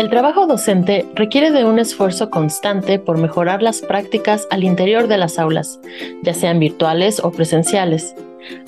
El 0.00 0.08
trabajo 0.08 0.46
docente 0.46 1.04
requiere 1.14 1.50
de 1.50 1.66
un 1.66 1.78
esfuerzo 1.78 2.30
constante 2.30 2.98
por 2.98 3.18
mejorar 3.18 3.60
las 3.60 3.82
prácticas 3.82 4.48
al 4.50 4.64
interior 4.64 5.08
de 5.08 5.18
las 5.18 5.38
aulas, 5.38 5.78
ya 6.22 6.32
sean 6.32 6.58
virtuales 6.58 7.20
o 7.22 7.30
presenciales. 7.30 8.14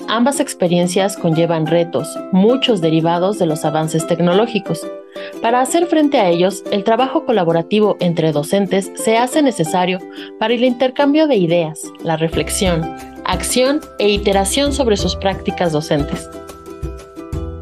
Ambas 0.07 0.39
experiencias 0.39 1.17
conllevan 1.17 1.65
retos, 1.65 2.07
muchos 2.31 2.81
derivados 2.81 3.39
de 3.39 3.47
los 3.47 3.65
avances 3.65 4.05
tecnológicos. 4.05 4.85
Para 5.41 5.61
hacer 5.61 5.87
frente 5.87 6.19
a 6.19 6.29
ellos, 6.29 6.63
el 6.71 6.83
trabajo 6.83 7.25
colaborativo 7.25 7.97
entre 7.99 8.31
docentes 8.31 8.91
se 8.93 9.17
hace 9.17 9.41
necesario 9.41 9.97
para 10.37 10.53
el 10.53 10.63
intercambio 10.63 11.25
de 11.25 11.37
ideas, 11.37 11.81
la 12.03 12.15
reflexión, 12.15 12.83
acción 13.25 13.81
e 13.97 14.07
iteración 14.07 14.71
sobre 14.71 14.97
sus 14.97 15.15
prácticas 15.15 15.71
docentes. 15.71 16.29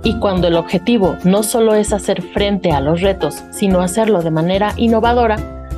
Y 0.03 0.15
cuando 0.15 0.47
el 0.47 0.55
objetivo 0.55 1.17
no 1.23 1.43
solo 1.43 1.75
es 1.75 1.93
hacer 1.93 2.21
frente 2.21 2.71
a 2.71 2.81
los 2.81 3.01
retos, 3.01 3.43
sino 3.51 3.81
hacerlo 3.81 4.21
de 4.21 4.31
manera 4.31 4.73
innovadora, 4.77 5.37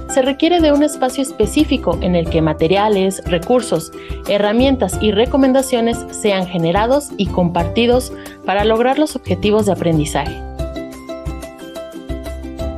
se 0.09 0.21
requiere 0.21 0.61
de 0.61 0.71
un 0.71 0.83
espacio 0.83 1.23
específico 1.23 1.97
en 2.01 2.15
el 2.15 2.29
que 2.29 2.41
materiales, 2.41 3.23
recursos, 3.25 3.91
herramientas 4.27 4.97
y 5.01 5.11
recomendaciones 5.11 6.05
sean 6.11 6.45
generados 6.45 7.09
y 7.17 7.25
compartidos 7.27 8.13
para 8.45 8.63
lograr 8.63 8.99
los 8.99 9.15
objetivos 9.15 9.65
de 9.65 9.71
aprendizaje. 9.71 10.39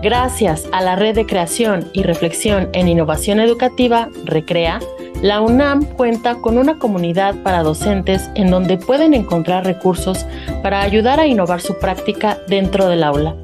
Gracias 0.02 0.68
a 0.72 0.82
la 0.82 0.96
red 0.96 1.16
de 1.16 1.26
creación 1.26 1.90
y 1.92 2.04
reflexión 2.04 2.70
en 2.74 2.88
innovación 2.88 3.40
educativa, 3.40 4.10
Recrea, 4.24 4.80
la 5.22 5.42
UNAM 5.42 5.86
cuenta 5.86 6.36
con 6.36 6.58
una 6.58 6.78
comunidad 6.78 7.36
para 7.44 7.64
docentes 7.64 8.30
en 8.36 8.52
donde 8.52 8.78
pueden 8.78 9.14
encontrar 9.14 9.66
recursos 9.66 10.26
para 10.62 10.82
ayudar 10.82 11.20
a 11.20 11.28
innovar 11.28 11.62
su 11.62 11.80
práctica 11.80 12.38
dentro 12.48 12.88
del 12.88 13.04
aula 13.04 13.36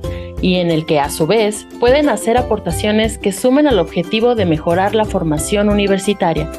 y 0.42 0.56
en 0.56 0.72
el 0.72 0.86
que 0.86 1.00
a 1.00 1.10
su 1.10 1.28
vez 1.28 1.68
pueden 1.80 2.10
hacer 2.10 2.38
aportaciones 2.38 3.18
que 3.18 3.32
sumen 3.32 3.68
al 3.68 3.80
objetivo 3.80 4.36
de 4.36 4.46
mejorar 4.46 4.96
la 4.96 5.06
formación 5.06 5.70
universitaria. 5.70 6.52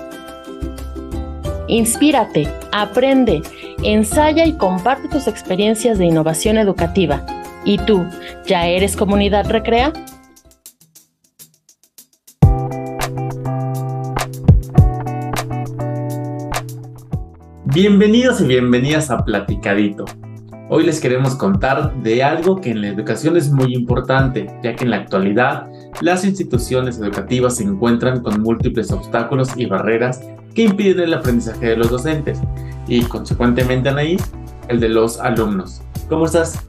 Inspírate, 1.69 2.49
aprende, 2.71 3.43
ensaya 3.83 4.45
y 4.45 4.53
comparte 4.53 5.09
tus 5.09 5.27
experiencias 5.27 5.99
de 5.99 6.07
innovación 6.07 6.59
educativa. 6.59 7.25
¿Y 7.65 7.79
tú, 7.79 8.05
ya 8.47 8.67
eres 8.67 8.97
comunidad 8.97 9.49
Recrea? 9.49 9.93
Bienvenidos 17.75 18.39
y 18.43 18.45
bienvenidas 18.45 19.11
a 19.11 19.25
Platicadito. 19.25 20.05
Hoy 20.69 20.85
les 20.85 21.01
queremos 21.01 21.35
contar 21.37 21.95
de 22.03 22.23
algo 22.23 22.61
que 22.61 22.71
en 22.71 22.83
la 22.83 22.89
educación 22.89 23.39
es 23.39 23.51
muy 23.51 23.75
importante, 23.75 24.47
ya 24.63 24.77
que 24.77 24.85
en 24.85 24.91
la 24.91 24.99
actualidad 24.99 25.69
las 26.03 26.27
instituciones 26.27 26.99
educativas 26.99 27.57
se 27.57 27.65
encuentran 27.65 28.21
con 28.21 28.43
múltiples 28.43 28.93
obstáculos 28.93 29.57
y 29.57 29.65
barreras 29.65 30.21
que 30.55 30.65
impiden 30.65 31.01
el 31.01 31.15
aprendizaje 31.15 31.69
de 31.69 31.77
los 31.79 31.89
docentes 31.89 32.43
y 32.87 33.05
consecuentemente 33.05 33.89
Anaí, 33.89 34.19
el 34.69 34.79
de 34.79 34.91
los 34.91 35.19
alumnos. 35.19 35.81
¿Cómo 36.11 36.27
estás? 36.27 36.67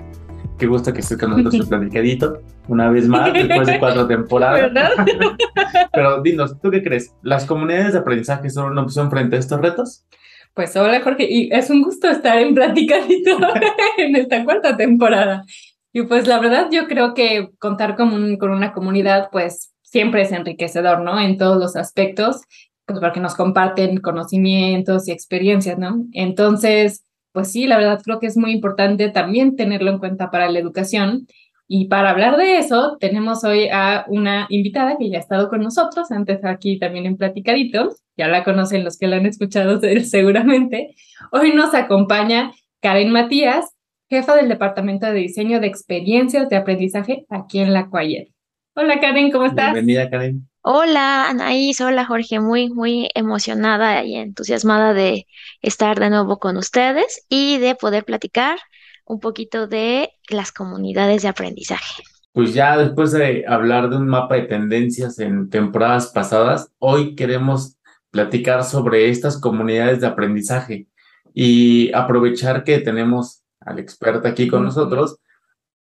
Qué 0.58 0.68
gusto 0.68 0.94
que 0.94 1.02
estés 1.02 1.18
con 1.18 1.32
nosotros 1.32 1.56
en 1.56 1.68
Platicadito, 1.68 2.40
una 2.70 2.90
vez 2.90 3.10
más, 3.10 3.34
después 3.34 3.68
de 3.68 3.78
cuatro 3.78 4.08
temporadas. 4.08 4.72
Pero 5.94 6.22
dinos, 6.22 6.62
¿tú 6.62 6.72
qué 6.72 6.82
crees? 6.82 7.14
¿Las 7.24 7.44
comunidades 7.44 7.92
de 7.92 8.00
aprendizaje 8.00 8.50
son 8.50 8.72
una 8.72 8.84
opción 8.84 9.10
frente 9.12 9.36
a 9.36 9.40
estos 9.40 9.60
retos? 9.60 10.06
Pues 10.54 10.76
hola 10.76 11.02
Jorge, 11.02 11.26
y 11.28 11.50
es 11.52 11.72
un 11.72 11.82
gusto 11.82 12.08
estar 12.10 12.38
en 12.38 12.54
Platicadito 12.54 13.40
en 13.98 14.16
esta 14.16 14.46
cuarta 14.46 14.78
temporada. 14.78 15.44
Y 15.92 16.04
pues 16.04 16.28
la 16.28 16.40
verdad 16.40 16.68
yo 16.72 16.88
creo 16.88 17.16
que 17.16 17.50
contar 17.58 17.96
con, 17.96 18.38
con 18.38 18.52
una 18.52 18.72
comunidad 18.72 19.30
pues 19.32 19.74
siempre 19.82 20.22
es 20.22 20.32
enriquecedor, 20.32 21.02
¿no? 21.02 21.20
En 21.20 21.38
todos 21.38 21.58
los 21.58 21.76
aspectos, 21.76 22.42
pues 22.86 23.00
porque 23.00 23.20
nos 23.20 23.34
comparten 23.34 23.98
conocimientos 23.98 25.08
y 25.08 25.12
experiencias, 25.12 25.80
¿no? 25.80 26.06
Entonces, 26.12 27.04
pues 27.32 27.52
sí, 27.52 27.66
la 27.66 27.78
verdad 27.78 28.02
creo 28.04 28.20
que 28.20 28.28
es 28.28 28.38
muy 28.38 28.52
importante 28.52 29.10
también 29.10 29.56
tenerlo 29.56 29.90
en 29.90 29.98
cuenta 29.98 30.30
para 30.30 30.50
la 30.50 30.60
educación 30.60 31.26
y 31.68 31.88
para 31.88 32.10
hablar 32.10 32.38
de 32.38 32.58
eso, 32.58 32.98
tenemos 33.00 33.44
hoy 33.44 33.70
a 33.72 34.06
una 34.08 34.48
invitada 34.50 34.98
que 34.98 35.10
ya 35.10 35.18
ha 35.18 35.22
estado 35.22 35.50
con 35.50 35.62
nosotros, 35.62 36.12
antes 36.12 36.44
aquí 36.44 36.78
también 36.78 37.06
en 37.06 37.18
Platicadito, 37.18 37.96
ya 38.18 38.28
la 38.28 38.44
conocen 38.44 38.84
los 38.84 38.98
que 38.98 39.08
la 39.08 39.18
han 39.18 39.26
escuchado 39.26 39.80
seguramente. 40.04 40.96
Hoy 41.32 41.54
nos 41.54 41.74
acompaña 41.74 42.52
Karen 42.82 43.12
Matías, 43.12 43.74
jefa 44.10 44.36
del 44.36 44.50
Departamento 44.50 45.06
de 45.06 45.14
Diseño 45.14 45.60
de 45.60 45.68
Experiencias 45.68 46.50
de 46.50 46.58
Aprendizaje 46.58 47.26
aquí 47.30 47.60
en 47.60 47.74
la 47.74 47.90
Cuayet. 47.90 48.30
Hola 48.76 49.00
Karen, 49.00 49.32
¿cómo 49.32 49.46
estás? 49.46 49.74
Bienvenida 49.74 50.10
Karen. 50.10 50.48
Hola 50.62 51.30
Anaís, 51.30 51.82
hola 51.82 52.06
Jorge, 52.06 52.40
muy, 52.40 52.70
muy 52.70 53.10
emocionada 53.16 54.04
y 54.04 54.16
entusiasmada 54.16 54.94
de 54.94 55.28
estar 55.62 56.00
de 56.00 56.10
nuevo 56.10 56.40
con 56.40 56.58
ustedes 56.58 57.26
y 57.30 57.58
de 57.58 57.76
poder 57.76 58.06
platicar 58.06 58.60
un 59.06 59.20
poquito 59.20 59.68
de 59.68 60.12
las 60.30 60.52
comunidades 60.52 61.22
de 61.22 61.28
aprendizaje. 61.28 62.04
Pues 62.32 62.54
ya 62.54 62.78
después 62.78 63.12
de 63.12 63.46
hablar 63.48 63.90
de 63.90 63.98
un 63.98 64.08
mapa 64.08 64.36
de 64.36 64.44
tendencias 64.44 65.20
en 65.20 65.50
temporadas 65.50 66.08
pasadas, 66.08 66.72
hoy 66.80 67.16
queremos 67.16 67.78
platicar 68.10 68.64
sobre 68.64 69.10
estas 69.10 69.40
comunidades 69.40 70.02
de 70.02 70.08
aprendizaje 70.08 70.88
y 71.34 71.92
aprovechar 71.94 72.64
que 72.64 72.80
tenemos 72.80 73.44
al 73.60 73.80
experto 73.80 74.28
aquí 74.28 74.48
con 74.48 74.64
nosotros 74.64 75.18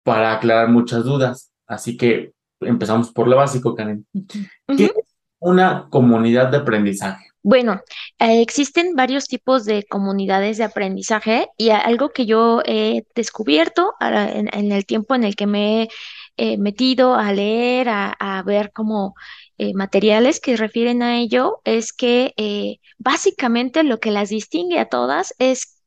para 0.04 0.34
aclarar 0.34 0.70
muchas 0.70 1.04
dudas. 1.04 1.52
Así 1.68 1.98
que 1.98 2.34
empezamos 2.62 3.12
por 3.12 3.28
lo 3.28 3.38
básico, 3.38 3.76
Karen. 3.76 4.06
¿Qué 4.76 4.86
es 4.86 5.16
una 5.40 5.88
comunidad 5.90 6.50
de 6.50 6.58
aprendizaje? 6.58 7.29
Bueno, 7.42 7.82
eh, 8.20 8.42
existen 8.42 8.96
varios 8.96 9.28
tipos 9.28 9.64
de 9.66 9.84
comunidades 9.84 10.58
de 10.58 10.66
aprendizaje 10.66 11.48
y 11.58 11.70
algo 11.70 12.10
que 12.10 12.26
yo 12.26 12.62
he 12.66 13.06
descubierto 13.16 13.94
en, 14.02 14.72
el 14.72 14.86
tiempo 14.86 15.16
en 15.16 15.24
el 15.24 15.36
que 15.38 15.48
me 15.48 15.88
he 16.36 16.58
metido 16.58 17.16
a 17.16 17.32
leer, 17.34 17.88
a, 17.90 18.44
ver 18.46 18.72
como 18.74 19.16
eh, 19.58 19.74
materiales 19.74 20.40
que 20.42 20.58
refieren 20.58 21.02
a 21.02 21.18
ello, 21.18 21.62
es 21.66 21.94
que 21.94 22.34
eh, 22.38 22.80
básicamente 22.98 23.84
lo 23.84 24.00
que 24.00 24.12
las 24.12 24.30
distingue 24.30 24.80
a 24.80 24.90
todas 24.90 25.34
es 25.40 25.79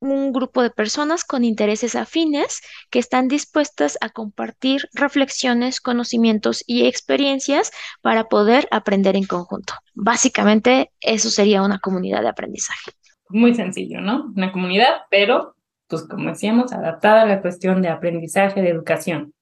un 0.00 0.32
grupo 0.32 0.62
de 0.62 0.70
personas 0.70 1.24
con 1.24 1.44
intereses 1.44 1.96
afines 1.96 2.60
que 2.90 2.98
están 2.98 3.28
dispuestas 3.28 3.98
a 4.00 4.10
compartir 4.10 4.88
reflexiones, 4.92 5.80
conocimientos 5.80 6.62
y 6.66 6.86
experiencias 6.86 7.70
para 8.02 8.24
poder 8.24 8.68
aprender 8.70 9.16
en 9.16 9.24
conjunto. 9.24 9.74
Básicamente, 9.94 10.90
eso 11.00 11.30
sería 11.30 11.62
una 11.62 11.78
comunidad 11.78 12.22
de 12.22 12.28
aprendizaje. 12.28 12.92
Muy 13.28 13.54
sencillo, 13.54 14.00
¿no? 14.00 14.32
Una 14.36 14.52
comunidad, 14.52 15.02
pero, 15.10 15.56
pues 15.88 16.02
como 16.02 16.28
decíamos, 16.28 16.72
adaptada 16.72 17.22
a 17.22 17.26
la 17.26 17.40
cuestión 17.40 17.82
de 17.82 17.88
aprendizaje, 17.88 18.62
de 18.62 18.68
educación. 18.68 19.32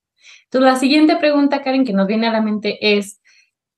Entonces, 0.45 0.73
la 0.73 0.79
siguiente 0.79 1.17
pregunta, 1.17 1.63
Karen, 1.63 1.85
que 1.85 1.93
nos 1.93 2.07
viene 2.07 2.29
a 2.29 2.33
la 2.33 2.41
mente 2.41 2.79
es, 2.97 3.21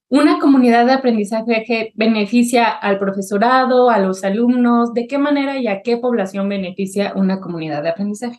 una 0.09 0.39
comunidad 0.39 0.87
de 0.87 0.93
aprendizaje 0.93 1.65
que 1.67 1.93
beneficia 1.95 2.69
al 2.69 2.99
profesorado, 2.99 3.91
a 3.91 3.99
los 3.99 4.23
alumnos, 4.25 4.95
¿de 4.95 5.07
qué 5.07 5.19
manera 5.19 5.59
y 5.59 5.67
a 5.67 5.83
qué 5.83 5.97
población 5.97 6.49
beneficia 6.49 7.13
una 7.17 7.41
comunidad 7.41 7.83
de 7.83 7.89
aprendizaje? 7.89 8.39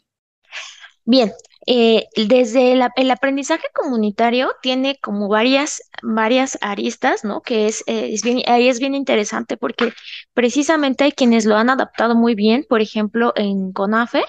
Bien, 1.04 1.32
eh, 1.66 2.06
desde 2.16 2.74
el 2.74 3.12
aprendizaje 3.12 3.68
comunitario 3.74 4.52
tiene 4.62 4.98
como 5.02 5.28
varias, 5.28 5.82
varias 6.02 6.58
aristas, 6.62 7.26
¿no? 7.26 7.42
Que 7.42 7.68
es, 7.68 7.84
eh, 7.88 8.10
es 8.14 8.24
bien, 8.24 8.42
ahí 8.48 8.70
es 8.70 8.80
bien 8.80 8.96
interesante 8.96 9.58
porque 9.58 9.94
precisamente 10.34 11.04
hay 11.04 11.12
quienes 11.12 11.46
lo 11.46 11.56
han 11.56 11.70
adaptado 11.70 12.16
muy 12.16 12.36
bien, 12.36 12.66
por 12.68 12.82
ejemplo, 12.82 13.34
en 13.36 13.74
CONAFE, 13.74 14.24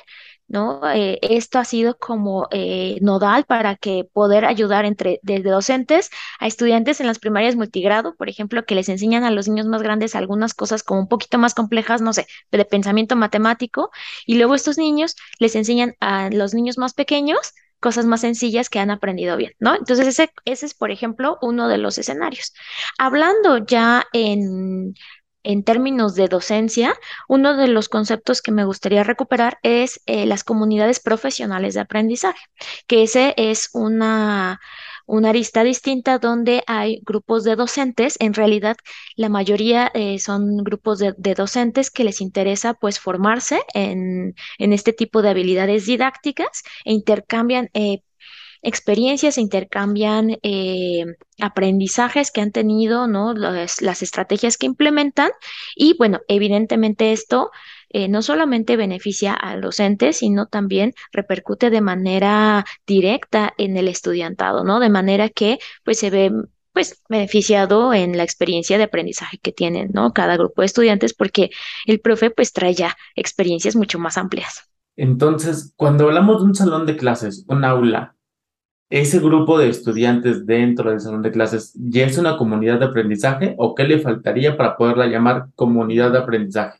¿no? 0.48 0.80
Eh, 0.90 1.18
esto 1.22 1.58
ha 1.58 1.64
sido 1.64 1.98
como 1.98 2.48
eh, 2.50 2.98
nodal 3.00 3.44
para 3.44 3.76
que 3.76 4.04
poder 4.12 4.44
ayudar 4.44 4.84
entre 4.84 5.20
desde 5.22 5.50
docentes 5.50 6.10
a 6.40 6.46
estudiantes 6.46 7.00
en 7.00 7.06
las 7.06 7.18
primarias 7.18 7.56
multigrado, 7.56 8.14
por 8.16 8.28
ejemplo, 8.28 8.64
que 8.64 8.74
les 8.74 8.88
enseñan 8.88 9.24
a 9.24 9.30
los 9.30 9.48
niños 9.48 9.66
más 9.66 9.82
grandes 9.82 10.14
algunas 10.14 10.54
cosas 10.54 10.82
como 10.82 11.00
un 11.00 11.08
poquito 11.08 11.38
más 11.38 11.54
complejas, 11.54 12.00
no 12.02 12.12
sé, 12.12 12.26
de 12.50 12.64
pensamiento 12.64 13.16
matemático, 13.16 13.90
y 14.26 14.36
luego 14.36 14.54
estos 14.54 14.78
niños 14.78 15.16
les 15.38 15.54
enseñan 15.56 15.94
a 16.00 16.30
los 16.30 16.54
niños 16.54 16.78
más 16.78 16.94
pequeños 16.94 17.54
cosas 17.80 18.06
más 18.06 18.22
sencillas 18.22 18.70
que 18.70 18.80
han 18.80 18.90
aprendido 18.90 19.36
bien, 19.36 19.52
¿no? 19.60 19.74
Entonces, 19.76 20.06
ese, 20.08 20.30
ese 20.44 20.66
es, 20.66 20.74
por 20.74 20.90
ejemplo, 20.90 21.38
uno 21.42 21.68
de 21.68 21.78
los 21.78 21.96
escenarios. 21.98 22.52
Hablando 22.98 23.58
ya 23.58 24.04
en 24.12 24.94
en 25.42 25.62
términos 25.64 26.14
de 26.14 26.28
docencia, 26.28 26.94
uno 27.28 27.56
de 27.56 27.68
los 27.68 27.88
conceptos 27.88 28.42
que 28.42 28.52
me 28.52 28.64
gustaría 28.64 29.04
recuperar 29.04 29.58
es 29.62 30.00
eh, 30.06 30.26
las 30.26 30.44
comunidades 30.44 31.00
profesionales 31.00 31.74
de 31.74 31.80
aprendizaje, 31.80 32.40
que 32.86 33.02
ese 33.02 33.34
es 33.36 33.70
una, 33.72 34.60
una 35.06 35.30
arista 35.30 35.64
distinta 35.64 36.18
donde 36.18 36.62
hay 36.66 37.00
grupos 37.04 37.42
de 37.44 37.56
docentes, 37.56 38.16
en 38.20 38.34
realidad 38.34 38.76
la 39.16 39.28
mayoría 39.28 39.90
eh, 39.94 40.18
son 40.18 40.58
grupos 40.58 40.98
de, 40.98 41.14
docentes 41.34 41.90
que 41.90 42.04
les 42.04 42.20
interesa 42.20 42.74
pues 42.74 43.00
formarse 43.00 43.60
en, 43.74 44.34
este 44.58 44.92
tipo 44.92 45.22
de 45.22 45.30
habilidades 45.30 45.86
didácticas 45.86 46.62
e 46.84 46.92
intercambian 46.92 47.70
eh, 47.72 48.02
experiencias, 48.62 49.36
se 49.36 49.40
intercambian 49.40 50.38
eh, 50.42 51.04
aprendizajes 51.40 52.30
que 52.30 52.40
han 52.40 52.52
tenido, 52.52 53.06
¿no? 53.06 53.34
Las, 53.34 54.02
estrategias 54.02 54.56
que 54.56 54.66
implementan 54.66 55.30
y 55.74 55.96
bueno, 55.98 56.20
evidentemente 56.28 57.12
esto 57.12 57.50
eh, 57.90 58.08
no 58.08 58.22
solamente 58.22 58.76
beneficia 58.76 59.34
al 59.34 59.60
docente, 59.60 60.12
sino 60.12 60.46
también 60.46 60.92
repercute 61.12 61.70
de 61.70 61.80
manera 61.80 62.64
directa 62.86 63.54
en 63.58 63.76
el 63.76 63.88
estudiantado, 63.88 64.64
¿no? 64.64 64.80
De 64.80 64.90
manera 64.90 65.28
que 65.28 65.58
pues 65.84 65.98
se 65.98 66.10
ve 66.10 66.30
pues 66.72 67.02
beneficiado 67.08 67.92
en 67.92 68.16
la 68.16 68.22
experiencia 68.22 68.78
de 68.78 68.84
aprendizaje 68.84 69.38
que 69.38 69.50
tienen, 69.52 69.90
¿no? 69.92 70.12
Cada 70.12 70.36
grupo 70.36 70.62
de 70.62 70.66
estudiantes 70.66 71.12
porque 71.12 71.50
el 71.86 72.00
profe 72.00 72.30
pues 72.30 72.52
trae 72.52 72.74
ya 72.74 72.96
experiencias 73.16 73.74
mucho 73.74 73.98
más 73.98 74.16
amplias. 74.16 74.68
Entonces, 74.94 75.72
cuando 75.76 76.06
hablamos 76.06 76.40
de 76.40 76.44
un 76.44 76.54
salón 76.54 76.86
de 76.86 76.96
clases, 76.96 77.44
un 77.48 77.64
aula, 77.64 78.16
ese 78.90 79.18
grupo 79.18 79.58
de 79.58 79.68
estudiantes 79.68 80.46
dentro 80.46 80.90
del 80.90 81.00
salón 81.00 81.22
de 81.22 81.30
clases, 81.30 81.72
¿ya 81.74 82.06
es 82.06 82.16
una 82.16 82.36
comunidad 82.38 82.78
de 82.78 82.86
aprendizaje 82.86 83.54
o 83.58 83.74
qué 83.74 83.84
le 83.84 83.98
faltaría 83.98 84.56
para 84.56 84.76
poderla 84.76 85.06
llamar 85.06 85.48
comunidad 85.54 86.12
de 86.12 86.18
aprendizaje? 86.18 86.78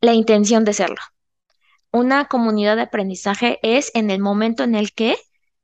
La 0.00 0.12
intención 0.12 0.64
de 0.64 0.74
serlo. 0.74 1.00
Una 1.90 2.26
comunidad 2.26 2.76
de 2.76 2.82
aprendizaje 2.82 3.58
es 3.62 3.90
en 3.94 4.10
el 4.10 4.20
momento 4.20 4.64
en 4.64 4.74
el 4.74 4.92
que 4.92 5.16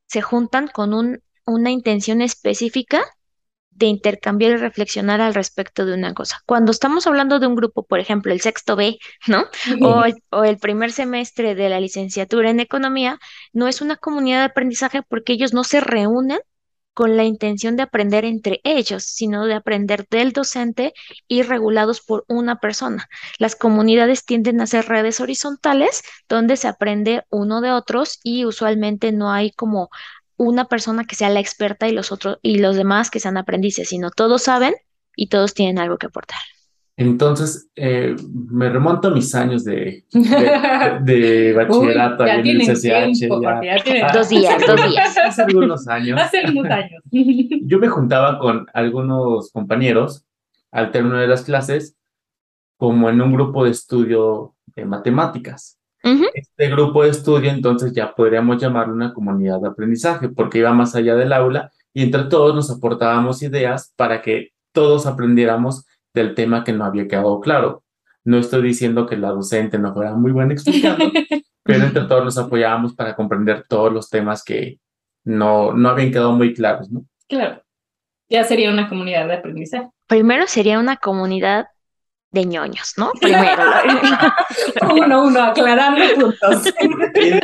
se 0.06 0.22
juntan 0.22 0.68
con 0.68 0.94
un, 0.94 1.22
una 1.44 1.70
intención 1.70 2.22
específica 2.22 3.02
de 3.70 3.87
intercambiar 3.87 4.52
y 4.52 4.56
reflexionar 4.56 5.20
al 5.20 5.34
respecto 5.34 5.87
de 5.87 5.94
una 5.94 6.12
cosa. 6.14 6.40
Cuando 6.46 6.70
estamos 6.70 7.06
hablando 7.06 7.38
de 7.38 7.46
un 7.46 7.55
grupo, 7.55 7.84
por 7.84 7.99
ejemplo, 7.99 8.32
el 8.32 8.40
sexto 8.40 8.76
B, 8.76 8.99
¿no? 9.26 9.44
O 9.81 10.05
el, 10.05 10.14
o 10.31 10.44
el, 10.44 10.58
primer 10.58 10.93
semestre 10.93 11.55
de 11.55 11.69
la 11.69 11.81
licenciatura 11.81 12.50
en 12.50 12.61
economía, 12.61 13.19
no 13.52 13.69
es 13.69 13.81
una 13.81 13.96
comunidad 13.96 14.40
de 14.40 14.44
aprendizaje 14.44 15.02
porque 15.02 15.32
ellos 15.32 15.55
no 15.55 15.64
se 15.64 15.81
reúnen 15.81 16.40
con 17.00 17.17
la 17.17 17.25
intención 17.25 17.76
de 17.76 17.84
aprender 17.84 18.25
entre 18.25 18.61
ellos, 18.64 19.05
sino 19.05 19.46
de 19.46 19.55
aprender 19.55 20.06
del 20.11 20.32
docente 20.32 20.93
y 21.28 21.43
regulados 21.43 22.00
por 22.00 22.25
una 22.28 22.56
persona. 22.61 23.08
Las 23.38 23.56
comunidades 23.56 24.25
tienden 24.25 24.61
a 24.61 24.66
ser 24.66 24.87
redes 24.87 25.20
horizontales 25.20 26.02
donde 26.28 26.56
se 26.56 26.69
aprende 26.69 27.25
uno 27.31 27.61
de 27.61 27.73
otros 27.73 28.20
y 28.23 28.44
usualmente 28.44 29.12
no 29.12 29.32
hay 29.32 29.52
como 29.52 29.88
una 30.40 30.64
persona 30.64 31.04
que 31.04 31.16
sea 31.16 31.28
la 31.28 31.40
experta 31.40 31.87
y 31.87 31.92
los 31.92 32.12
otros 32.12 32.38
y 32.40 32.60
los 32.60 32.75
demás 32.75 33.10
que 33.10 33.20
sean 33.20 33.37
aprendices, 33.37 33.90
sino 33.90 34.10
todos 34.10 34.44
saben 34.44 34.75
y 35.14 35.28
todos 35.28 35.52
tienen 35.52 35.78
algo 35.78 35.98
que 35.98 36.06
aportar. 36.06 36.38
Entonces, 36.96 37.69
eh, 37.76 38.16
me 38.32 38.70
remonto 38.70 39.08
a 39.08 39.10
mis 39.10 39.34
años 39.34 39.64
de, 39.64 40.04
de, 41.02 41.52
bachillerato 41.56 42.25
Uy, 42.25 42.31
en 42.31 42.46
el 42.46 42.60
CCH. 42.60 43.28
Ya, 43.62 44.12
dos 44.14 44.28
días, 44.31 44.62
dos 44.66 44.88
días. 44.88 45.16
Hace 45.19 45.42
algunos 45.42 45.87
años. 45.88 46.19
Hace 46.19 46.40
algunos 46.40 46.72
años. 46.72 47.02
Yo 47.10 47.78
me 47.78 47.88
juntaba 47.88 48.38
con 48.38 48.66
algunos 48.72 49.50
compañeros 49.52 50.25
al 50.70 50.90
término 50.90 51.19
de 51.19 51.26
las 51.26 51.42
clases, 51.42 51.96
como 52.78 53.10
en 53.10 53.20
un 53.20 53.32
grupo 53.32 53.64
de 53.64 53.72
estudio 53.72 54.54
de 54.75 54.87
matemáticas. 54.87 55.79
Uh 56.02 56.08
-huh. 56.08 56.31
Este 56.35 56.69
grupo 56.69 57.02
de 57.02 57.11
estudio, 57.11 57.50
entonces, 57.50 57.93
ya 57.93 58.14
podríamos 58.14 58.61
llamarlo 58.61 58.94
una 58.94 59.12
comunidad 59.12 59.61
de 59.61 59.69
aprendizaje, 59.69 60.29
porque 60.29 60.58
iba 60.58 60.73
más 60.73 60.94
allá 60.94 61.14
del 61.14 61.32
aula 61.32 61.70
y 61.93 62.02
entre 62.02 62.25
todos 62.25 62.55
nos 62.55 62.70
aportábamos 62.70 63.43
ideas 63.43 63.93
para 63.97 64.23
que 64.23 64.50
todos 64.73 65.06
aprendiéramos 65.06 65.87
del 66.14 66.35
tema 66.35 66.64
que 66.64 66.73
no 66.73 66.85
había 66.85 67.08
quedado 67.08 67.41
claro. 67.41 67.85
No 68.25 68.38
estoy 68.38 68.62
diciendo 68.62 69.06
que 69.06 69.17
la 69.17 69.31
docente 69.31 69.79
no 69.79 69.94
fuera 69.94 70.14
muy 70.14 70.32
buena 70.32 70.52
explicando, 70.52 71.05
pero 71.62 71.85
entre 71.85 72.05
todos 72.05 72.25
nos 72.25 72.38
apoyábamos 72.38 72.94
para 72.94 73.17
comprender 73.17 73.64
todos 73.69 73.93
los 73.93 74.08
temas 74.08 74.44
que 74.44 74.79
no, 75.25 75.73
no 75.73 75.88
habían 75.88 76.11
quedado 76.11 76.32
muy 76.32 76.55
claros, 76.55 76.91
¿no? 76.91 77.05
Claro. 77.29 77.62
Ya 78.29 78.44
sería 78.44 78.70
una 78.70 78.88
comunidad 78.88 79.26
de 79.26 79.35
aprendizaje. 79.35 79.88
Primero 80.06 80.47
sería 80.47 80.79
una 80.79 80.97
comunidad 80.97 81.67
de 82.32 82.44
ñoños, 82.44 82.94
¿no? 82.96 83.12
Primero. 83.20 83.62
uno, 84.90 85.24
uno, 85.24 85.42
aclarando 85.42 86.02
puntos. 86.14 86.72
¿Quién, 87.12 87.40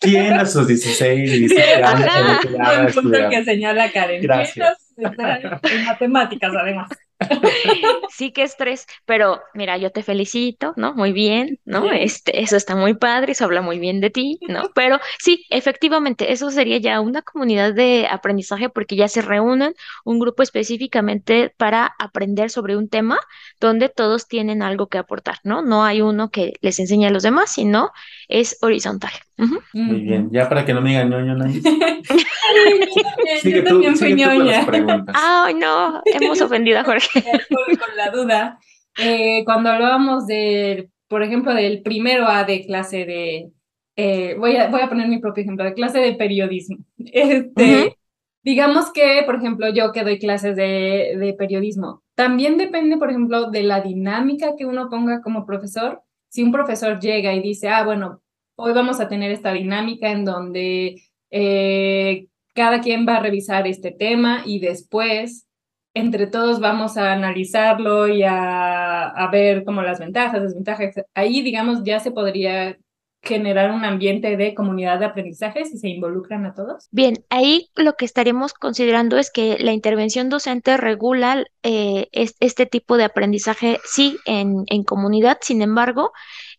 quién 0.00 0.32
a 0.34 0.46
sus 0.46 0.66
16 0.66 1.30
y 1.30 1.38
17 1.40 1.84
años? 1.84 2.40
Buen 2.50 2.92
punto 2.92 3.28
que 3.30 3.44
señala 3.44 3.90
Karen. 3.92 4.22
Gracias. 4.22 4.78
En 4.96 5.84
matemáticas, 5.84 6.52
además. 6.54 6.88
Sí 8.10 8.32
que 8.32 8.42
estrés, 8.42 8.86
pero 9.04 9.40
mira, 9.54 9.76
yo 9.76 9.90
te 9.90 10.02
felicito, 10.02 10.72
¿no? 10.76 10.94
Muy 10.94 11.12
bien, 11.12 11.58
¿no? 11.64 11.90
Este, 11.92 12.42
eso 12.42 12.56
está 12.56 12.76
muy 12.76 12.94
padre, 12.94 13.32
eso 13.32 13.44
habla 13.44 13.60
muy 13.60 13.78
bien 13.78 14.00
de 14.00 14.10
ti, 14.10 14.38
¿no? 14.48 14.62
Pero 14.74 15.00
sí, 15.18 15.44
efectivamente, 15.50 16.32
eso 16.32 16.50
sería 16.50 16.78
ya 16.78 17.00
una 17.00 17.22
comunidad 17.22 17.74
de 17.74 18.06
aprendizaje 18.08 18.68
porque 18.68 18.96
ya 18.96 19.08
se 19.08 19.22
reúnen 19.22 19.74
un 20.04 20.18
grupo 20.20 20.42
específicamente 20.42 21.52
para 21.56 21.94
aprender 21.98 22.50
sobre 22.50 22.76
un 22.76 22.88
tema 22.88 23.18
donde 23.60 23.88
todos 23.88 24.28
tienen 24.28 24.62
algo 24.62 24.88
que 24.88 24.98
aportar, 24.98 25.38
¿no? 25.42 25.62
No 25.62 25.84
hay 25.84 26.00
uno 26.00 26.30
que 26.30 26.52
les 26.60 26.78
enseñe 26.78 27.06
a 27.06 27.10
los 27.10 27.22
demás, 27.22 27.52
sino 27.52 27.90
es 28.28 28.58
horizontal. 28.62 29.12
Uh 29.38 29.44
-huh. 29.44 29.60
Muy 29.72 30.00
bien, 30.00 30.28
ya 30.32 30.48
para 30.48 30.64
que 30.64 30.74
no 30.74 30.80
me 30.80 30.90
digan 30.90 31.10
ñoño 31.10 31.34
nadie. 31.36 31.60
sigue 33.40 33.56
yo 33.56 33.64
tú, 33.64 33.68
también 33.70 33.96
fui 33.96 34.14
ñoña. 34.14 34.66
Ay, 35.14 35.54
no, 35.54 36.02
hemos 36.04 36.40
ofendido 36.40 36.78
a 36.78 36.84
Jorge. 36.84 37.22
Con, 37.48 37.76
con 37.76 37.96
la 37.96 38.10
duda. 38.10 38.58
Eh, 38.98 39.42
cuando 39.44 39.70
hablábamos 39.70 40.26
de, 40.26 40.90
por 41.08 41.22
ejemplo, 41.22 41.52
del 41.54 41.82
primero 41.82 42.28
A 42.28 42.44
de 42.44 42.64
clase 42.64 43.04
de, 43.04 43.50
eh, 43.96 44.36
voy, 44.38 44.56
a, 44.56 44.68
voy 44.68 44.80
a 44.82 44.88
poner 44.88 45.08
mi 45.08 45.18
propio 45.18 45.42
ejemplo, 45.42 45.64
de 45.64 45.74
clase 45.74 45.98
de 45.98 46.14
periodismo. 46.14 46.78
Este, 46.98 47.50
uh 47.62 47.88
-huh. 47.88 47.94
Digamos 48.44 48.92
que, 48.92 49.22
por 49.24 49.36
ejemplo, 49.36 49.72
yo 49.72 49.90
que 49.90 50.04
doy 50.04 50.18
clases 50.18 50.54
de, 50.54 51.16
de 51.18 51.32
periodismo, 51.32 52.02
también 52.14 52.58
depende, 52.58 52.98
por 52.98 53.08
ejemplo, 53.08 53.50
de 53.50 53.62
la 53.62 53.80
dinámica 53.80 54.54
que 54.58 54.66
uno 54.66 54.90
ponga 54.90 55.22
como 55.22 55.46
profesor. 55.46 56.02
Si 56.34 56.42
un 56.42 56.50
profesor 56.50 56.98
llega 56.98 57.32
y 57.32 57.40
dice, 57.40 57.68
ah, 57.68 57.84
bueno, 57.84 58.20
hoy 58.56 58.72
vamos 58.72 58.98
a 58.98 59.06
tener 59.06 59.30
esta 59.30 59.52
dinámica 59.52 60.10
en 60.10 60.24
donde 60.24 61.00
eh, 61.30 62.26
cada 62.56 62.80
quien 62.80 63.06
va 63.06 63.18
a 63.18 63.20
revisar 63.20 63.68
este 63.68 63.92
tema 63.92 64.42
y 64.44 64.58
después 64.58 65.46
entre 65.94 66.26
todos 66.26 66.58
vamos 66.58 66.96
a 66.96 67.12
analizarlo 67.12 68.08
y 68.08 68.24
a, 68.24 69.10
a 69.10 69.30
ver 69.30 69.64
como 69.64 69.82
las 69.82 70.00
ventajas, 70.00 70.42
desventajas. 70.42 70.96
Ahí, 71.14 71.40
digamos, 71.40 71.84
ya 71.84 72.00
se 72.00 72.10
podría 72.10 72.78
generar 73.24 73.70
un 73.70 73.84
ambiente 73.84 74.36
de 74.36 74.54
comunidad 74.54 74.98
de 74.98 75.06
aprendizaje 75.06 75.64
si 75.64 75.78
se 75.78 75.88
involucran 75.88 76.46
a 76.46 76.54
todos? 76.54 76.88
Bien, 76.90 77.24
ahí 77.30 77.70
lo 77.74 77.94
que 77.94 78.04
estaríamos 78.04 78.54
considerando 78.54 79.18
es 79.18 79.30
que 79.30 79.58
la 79.58 79.72
intervención 79.72 80.28
docente 80.28 80.76
regula 80.76 81.44
eh, 81.62 82.08
este 82.12 82.66
tipo 82.66 82.96
de 82.96 83.04
aprendizaje, 83.04 83.80
sí, 83.84 84.18
en, 84.26 84.64
en 84.68 84.84
comunidad, 84.84 85.38
sin 85.40 85.62
embargo, 85.62 86.12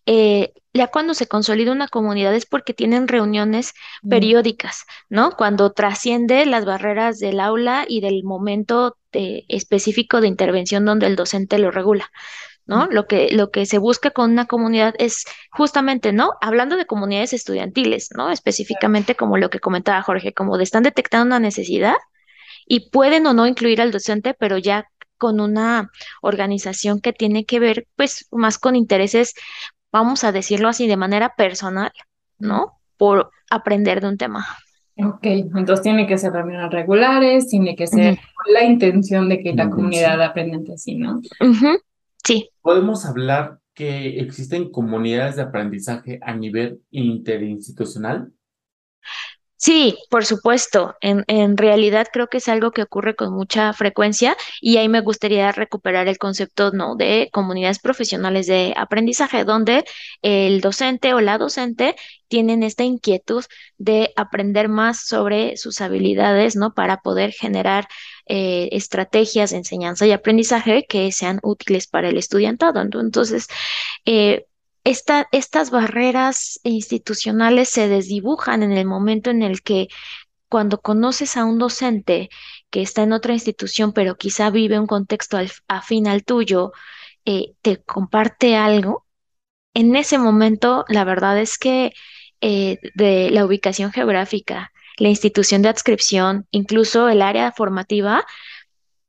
eh, 0.05 0.53
ya 0.73 0.87
cuando 0.87 1.13
se 1.13 1.27
consolida 1.27 1.71
una 1.71 1.87
comunidad 1.87 2.35
es 2.35 2.45
porque 2.45 2.73
tienen 2.73 3.07
reuniones 3.07 3.73
periódicas, 4.07 4.85
¿no? 5.09 5.31
Cuando 5.31 5.71
trasciende 5.71 6.45
las 6.45 6.65
barreras 6.65 7.17
del 7.17 7.39
aula 7.39 7.85
y 7.87 8.01
del 8.01 8.23
momento 8.23 8.97
de, 9.13 9.45
específico 9.47 10.19
de 10.19 10.27
intervención 10.27 10.83
donde 10.83 11.07
el 11.07 11.15
docente 11.15 11.57
lo 11.59 11.71
regula. 11.71 12.11
¿No? 12.65 12.87
Lo 12.87 13.05
que, 13.05 13.29
lo 13.31 13.51
que 13.51 13.65
se 13.65 13.77
busca 13.77 14.11
con 14.11 14.31
una 14.31 14.45
comunidad 14.45 14.95
es 14.97 15.25
justamente, 15.51 16.13
¿no? 16.13 16.31
Hablando 16.41 16.77
de 16.77 16.85
comunidades 16.85 17.33
estudiantiles, 17.33 18.09
¿no? 18.15 18.31
Específicamente 18.31 19.15
como 19.15 19.37
lo 19.37 19.49
que 19.49 19.59
comentaba 19.59 20.01
Jorge, 20.01 20.33
como 20.33 20.57
de 20.57 20.63
están 20.63 20.83
detectando 20.83 21.27
una 21.27 21.39
necesidad 21.39 21.95
y 22.65 22.89
pueden 22.89 23.27
o 23.27 23.33
no 23.33 23.45
incluir 23.45 23.81
al 23.81 23.91
docente, 23.91 24.33
pero 24.33 24.57
ya 24.57 24.89
con 25.17 25.39
una 25.39 25.91
organización 26.21 26.99
que 26.99 27.13
tiene 27.13 27.45
que 27.45 27.59
ver, 27.59 27.87
pues, 27.95 28.27
más 28.31 28.57
con 28.57 28.75
intereses, 28.75 29.33
vamos 29.91 30.23
a 30.23 30.31
decirlo 30.31 30.67
así, 30.67 30.87
de 30.87 30.97
manera 30.97 31.35
personal, 31.35 31.91
¿no? 32.37 32.79
Por 32.97 33.29
aprender 33.49 34.01
de 34.01 34.09
un 34.09 34.17
tema. 34.17 34.45
Ok, 34.97 35.23
entonces 35.23 35.81
tiene 35.81 36.07
que 36.07 36.17
ser 36.17 36.31
reuniones 36.31 36.71
regulares, 36.71 37.47
tiene 37.47 37.75
que 37.75 37.85
ser 37.85 38.13
uh 38.13 38.17
-huh. 38.17 38.53
la 38.53 38.63
intención 38.63 39.29
de 39.29 39.39
que 39.39 39.53
la 39.53 39.69
comunidad 39.69 40.21
aprenda 40.21 40.55
entre 40.55 40.77
sí, 40.77 40.95
¿no? 40.95 41.17
Uh 41.39 41.53
-huh. 41.53 41.79
Sí. 42.25 42.49
¿Podemos 42.61 43.05
hablar 43.05 43.59
que 43.73 44.19
existen 44.19 44.71
comunidades 44.71 45.35
de 45.35 45.43
aprendizaje 45.43 46.19
a 46.23 46.33
nivel 46.33 46.81
interinstitucional? 46.91 48.31
Sí, 49.57 49.97
por 50.09 50.25
supuesto. 50.25 50.95
En, 51.01 51.23
en, 51.27 51.57
realidad 51.57 52.07
creo 52.11 52.27
que 52.27 52.37
es 52.37 52.47
algo 52.49 52.71
que 52.71 52.83
ocurre 52.83 53.15
con 53.15 53.33
mucha 53.33 53.71
frecuencia 53.73 54.35
y 54.61 54.77
ahí 54.77 54.89
me 54.89 54.99
gustaría 55.01 55.51
recuperar 55.51 56.07
el 56.07 56.17
concepto 56.17 56.71
¿no? 56.71 56.95
de 56.95 57.29
comunidades 57.31 57.79
profesionales 57.79 58.47
de 58.47 58.73
aprendizaje, 58.77 59.43
donde 59.43 59.85
el 60.21 60.61
docente 60.61 61.13
o 61.13 61.21
la 61.21 61.37
docente 61.37 61.95
tienen 62.27 62.63
esta 62.63 62.83
inquietud 62.83 63.43
de 63.77 64.13
aprender 64.15 64.69
más 64.69 65.05
sobre 65.05 65.57
sus 65.57 65.81
habilidades, 65.81 66.55
¿no? 66.55 66.73
Para 66.73 66.97
poder 66.97 67.31
generar 67.31 67.87
eh, 68.27 68.69
estrategias 68.71 69.51
de 69.51 69.57
enseñanza 69.57 70.07
y 70.07 70.11
aprendizaje 70.11 70.85
que 70.87 71.11
sean 71.11 71.39
útiles 71.43 71.87
para 71.87 72.09
el 72.09 72.17
estudiantado. 72.17 72.81
Entonces, 72.81 73.47
eh, 74.05 74.45
esta, 74.83 75.27
estas 75.31 75.71
barreras 75.71 76.59
institucionales 76.63 77.69
se 77.69 77.87
desdibujan 77.87 78.63
en 78.63 78.71
el 78.71 78.85
momento 78.85 79.29
en 79.29 79.43
el 79.43 79.61
que 79.61 79.89
cuando 80.49 80.79
conoces 80.81 81.37
a 81.37 81.45
un 81.45 81.59
docente 81.59 82.29
que 82.69 82.81
está 82.81 83.03
en 83.03 83.13
otra 83.13 83.33
institución, 83.33 83.93
pero 83.93 84.17
quizá 84.17 84.49
vive 84.49 84.79
un 84.79 84.87
contexto 84.87 85.37
afín 85.67 86.07
al 86.07 86.23
tuyo, 86.23 86.71
eh, 87.25 87.53
te 87.61 87.83
comparte 87.83 88.55
algo, 88.55 89.05
en 89.73 89.95
ese 89.95 90.17
momento 90.17 90.85
la 90.87 91.03
verdad 91.03 91.39
es 91.39 91.57
que 91.57 91.93
de 92.41 93.29
la 93.31 93.43
ubicación 93.43 93.91
geográfica, 93.91 94.71
la 94.97 95.09
institución 95.09 95.61
de 95.61 95.69
adscripción, 95.69 96.47
incluso 96.51 97.09
el 97.09 97.21
área 97.21 97.51
formativa, 97.51 98.25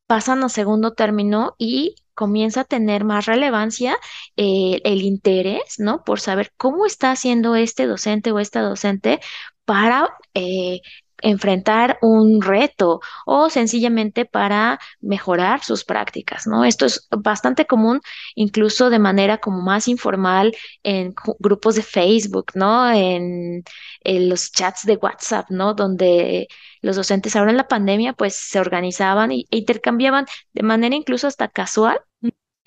pasan 0.07 0.43
a 0.45 0.49
segundo 0.49 0.95
término 0.95 1.55
y 1.59 1.97
comienza 2.15 2.63
a 2.63 2.65
tener 2.65 3.05
más 3.05 3.27
relevancia 3.27 3.97
eh, 4.37 4.81
el 4.85 5.03
interés, 5.03 5.79
¿no? 5.79 6.03
Por 6.05 6.21
saber 6.21 6.53
cómo 6.57 6.87
está 6.87 7.11
haciendo 7.13 7.57
este 7.57 7.87
docente 7.87 8.33
o 8.33 8.39
esta 8.39 8.63
docente 8.63 9.21
para 9.65 10.17
eh, 10.35 10.81
enfrentar 11.27 11.99
un 12.03 12.41
reto 12.41 13.01
o 13.27 13.51
sencillamente 13.51 14.25
para 14.27 14.79
mejorar 15.01 15.63
sus 15.65 15.85
prácticas, 15.85 16.47
¿no? 16.47 16.65
Esto 16.65 16.87
es 16.87 17.09
bastante 17.11 17.67
común 17.67 18.01
incluso 18.35 18.91
de 18.91 18.99
manera 19.01 19.39
como 19.39 19.61
más 19.63 19.89
informal 19.89 20.55
en 20.85 21.15
grupos 21.41 21.75
de 21.75 21.83
Facebook, 21.83 22.53
¿no? 22.55 22.91
En, 22.91 23.65
los 24.05 24.53
chats 24.53 24.85
de 24.87 24.97
WhatsApp, 24.97 25.51
¿no? 25.51 25.75
Donde 25.75 26.49
los 26.81 26.97
docentes 26.97 27.35
ahora 27.35 27.51
en 27.51 27.57
la 27.57 27.69
pandemia 27.69 28.13
pues 28.13 28.37
se 28.37 28.61
organizaban 28.61 29.33
e 29.33 29.45
intercambiaban 29.51 30.27
de 30.53 30.63
manera 30.63 30.95
incluso 30.95 31.27
hasta 31.27 31.49
casual 31.49 32.01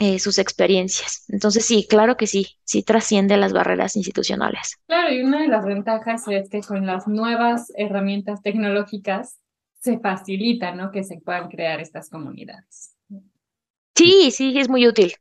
eh, 0.01 0.18
sus 0.18 0.39
experiencias. 0.39 1.25
Entonces 1.27 1.65
sí, 1.65 1.86
claro 1.89 2.15
que 2.15 2.25
sí, 2.25 2.56
sí 2.63 2.84
trasciende 2.84 3.36
las 3.36 3.51
barreras 3.51 3.98
institucionales. 3.98 4.77
Claro, 4.88 5.13
y 5.13 5.22
una 5.22 5.41
de 5.41 5.50
las 5.50 5.65
ventajas 5.65 6.24
es 6.29 6.50
que 6.50 6.62
con 6.62 6.86
las 6.86 7.06
nuevas 7.06 7.72
herramientas 7.75 8.41
tecnológicas 8.41 9.39
se 9.82 10.00
facilita, 10.00 10.74
¿no? 10.74 10.91
Que 10.91 11.03
se 11.03 11.20
puedan 11.20 11.50
crear 11.50 11.82
estas 11.82 12.10
comunidades. 12.10 12.96
Sí, 13.94 14.32
sí, 14.32 14.58
es 14.58 14.70
muy 14.70 14.88
útil. 14.88 15.12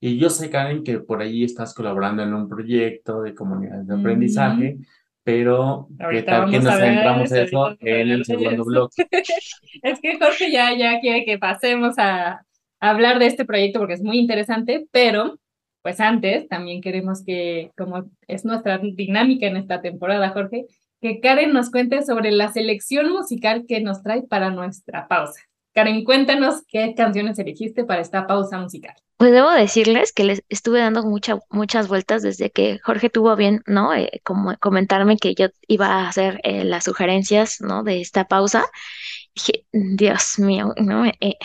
Y 0.00 0.18
yo 0.18 0.28
sé, 0.28 0.50
Karen, 0.50 0.84
que 0.84 0.98
por 0.98 1.22
ahí 1.22 1.42
estás 1.42 1.72
colaborando 1.72 2.22
en 2.22 2.34
un 2.34 2.46
proyecto 2.46 3.22
de 3.22 3.34
comunidades 3.34 3.86
de 3.86 3.94
aprendizaje, 3.94 4.76
pero 5.22 5.88
¿qué 6.10 6.22
tal 6.24 6.50
que 6.50 6.60
nos 6.60 6.76
centramos 6.78 7.32
eso 7.32 7.76
en 7.80 8.10
el 8.10 8.24
segundo 8.26 8.64
bloque? 8.66 9.06
es 9.82 9.98
que 10.00 10.18
Jorge 10.18 10.52
ya, 10.52 10.76
ya 10.76 11.00
quiere 11.00 11.24
que 11.24 11.38
pasemos 11.38 11.94
a, 11.96 12.44
hablar 12.90 13.18
de 13.18 13.26
este 13.26 13.44
proyecto 13.44 13.78
porque 13.78 13.94
es 13.94 14.02
muy 14.02 14.18
interesante, 14.18 14.86
pero 14.90 15.38
pues 15.82 16.00
antes 16.00 16.48
también 16.48 16.80
queremos 16.80 17.22
que, 17.24 17.70
como 17.76 18.04
es 18.26 18.44
nuestra 18.44 18.78
dinámica 18.78 19.46
en 19.46 19.58
esta 19.58 19.82
temporada, 19.82 20.30
Jorge, 20.30 20.66
que 21.00 21.20
Karen 21.20 21.52
nos 21.52 21.70
cuente 21.70 22.02
sobre 22.02 22.30
la 22.30 22.50
selección 22.50 23.10
musical 23.12 23.66
que 23.68 23.82
nos 23.82 24.02
trae 24.02 24.22
para 24.22 24.50
nuestra 24.50 25.06
pausa. 25.08 25.42
Karen, 25.74 26.04
cuéntanos 26.04 26.62
qué 26.68 26.94
canciones 26.96 27.38
elegiste 27.38 27.84
para 27.84 28.00
esta 28.00 28.26
pausa 28.26 28.58
musical. 28.58 28.94
Pues 29.16 29.32
debo 29.32 29.50
decirles 29.50 30.12
que 30.12 30.24
les 30.24 30.42
estuve 30.48 30.80
dando 30.80 31.02
mucha, 31.02 31.38
muchas 31.50 31.88
vueltas 31.88 32.22
desde 32.22 32.50
que 32.50 32.78
Jorge 32.82 33.10
tuvo 33.10 33.36
bien, 33.36 33.62
¿no? 33.66 33.94
Eh, 33.94 34.22
como 34.24 34.56
comentarme 34.58 35.18
que 35.18 35.34
yo 35.34 35.48
iba 35.68 35.86
a 35.86 36.08
hacer 36.08 36.40
eh, 36.44 36.64
las 36.64 36.84
sugerencias, 36.84 37.60
¿no? 37.60 37.82
De 37.82 38.00
esta 38.00 38.24
pausa. 38.26 38.64
Dije, 39.34 39.66
Dios 39.72 40.38
mío, 40.38 40.74
¿no? 40.78 41.04
Eh, 41.06 41.36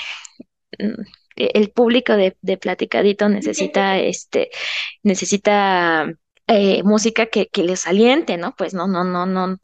el 1.40 1.72
público 1.72 2.16
de, 2.16 2.36
de 2.42 2.58
Platicadito 2.58 3.30
necesita, 3.30 3.98
este, 4.00 4.50
necesita 5.04 6.12
eh, 6.48 6.84
música 6.84 7.28
que, 7.28 7.48
que 7.48 7.64
les 7.64 7.88
aliente, 7.88 8.38
¿no? 8.38 8.56
Pues 8.58 8.74
no, 8.74 8.88
no, 8.88 9.04
no, 9.04 9.26
no. 9.26 9.58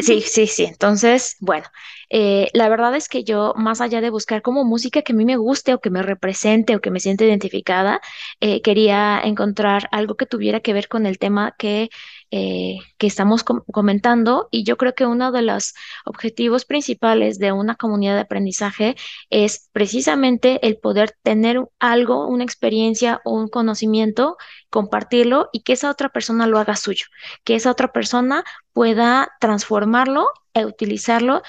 Sí, 0.00 0.20
sí, 0.20 0.46
sí. 0.46 0.64
Entonces, 0.64 1.36
bueno, 1.40 1.66
eh, 2.10 2.48
la 2.52 2.68
verdad 2.68 2.94
es 2.94 3.08
que 3.08 3.24
yo, 3.24 3.54
más 3.56 3.80
allá 3.80 4.00
de 4.00 4.10
buscar 4.10 4.42
como 4.42 4.64
música 4.64 5.02
que 5.02 5.12
a 5.12 5.16
mí 5.16 5.24
me 5.24 5.36
guste 5.36 5.74
o 5.74 5.80
que 5.80 5.90
me 5.90 6.02
represente 6.02 6.76
o 6.76 6.80
que 6.80 6.90
me 6.90 7.00
siente 7.00 7.26
identificada, 7.26 8.00
eh, 8.40 8.60
quería 8.62 9.20
encontrar 9.24 9.88
algo 9.90 10.14
que 10.16 10.26
tuviera 10.26 10.60
que 10.60 10.74
ver 10.74 10.88
con 10.88 11.06
el 11.06 11.18
tema 11.18 11.54
que 11.58 11.88
eh, 12.30 12.80
que 12.98 13.06
estamos 13.06 13.42
comentando 13.42 14.48
y 14.50 14.64
yo 14.64 14.76
creo 14.76 14.94
que 14.94 15.06
uno 15.06 15.32
de 15.32 15.40
los 15.40 15.74
objetivos 16.04 16.66
principales 16.66 17.38
de 17.38 17.52
una 17.52 17.74
comunidad 17.74 18.16
de 18.16 18.20
aprendizaje 18.20 18.96
es 19.30 19.70
precisamente 19.72 20.66
el 20.66 20.76
poder 20.76 21.16
tener 21.22 21.60
algo, 21.78 22.26
una 22.28 22.44
experiencia 22.44 23.22
o 23.24 23.32
un 23.32 23.48
conocimiento, 23.48 24.36
compartirlo 24.68 25.48
y 25.54 25.62
que 25.62 25.72
esa 25.72 25.90
otra 25.90 26.10
persona 26.10 26.46
lo 26.46 26.58
haga 26.58 26.76
suyo, 26.76 27.06
que 27.44 27.54
esa 27.54 27.70
otra 27.70 27.92
persona 27.92 28.44
pueda 28.74 29.30
transformarlo 29.40 30.26
e 30.52 30.66
utilizarlo 30.66 31.42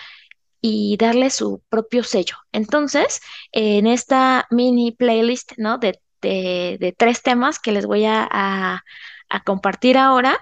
y 0.62 0.95
darle 0.98 1.29
su 1.29 1.62
propio 1.69 2.03
sello. 2.03 2.38
Entonces, 2.53 3.21
en 3.51 3.86
esta 3.86 4.48
mini 4.50 4.91
playlist, 4.93 5.53
¿no? 5.57 5.77
De, 5.77 6.00
de, 6.21 6.95
tres 6.98 7.21
temas 7.21 7.59
que 7.59 7.71
les 7.71 7.86
voy 7.86 8.05
a 8.05 8.27
a 8.31 8.83
compartir 9.43 9.98
ahora, 9.98 10.39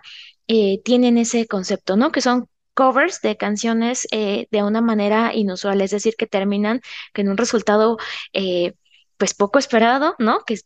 eh, 0.47 0.81
tienen 0.83 1.17
ese 1.17 1.47
concepto, 1.47 1.97
¿no? 1.97 2.11
Que 2.11 2.21
son 2.21 2.47
covers 2.73 3.21
de 3.21 3.37
canciones 3.37 4.07
eh, 4.11 4.47
de 4.51 4.63
una 4.63 4.81
manera 4.81 5.33
inusual, 5.33 5.81
es 5.81 5.91
decir, 5.91 6.15
que 6.17 6.27
terminan 6.27 6.81
con 7.13 7.27
un 7.27 7.37
resultado 7.37 7.97
eh, 8.33 8.73
pues 9.17 9.33
poco 9.33 9.59
esperado, 9.59 10.15
¿no? 10.19 10.41
Que, 10.45 10.59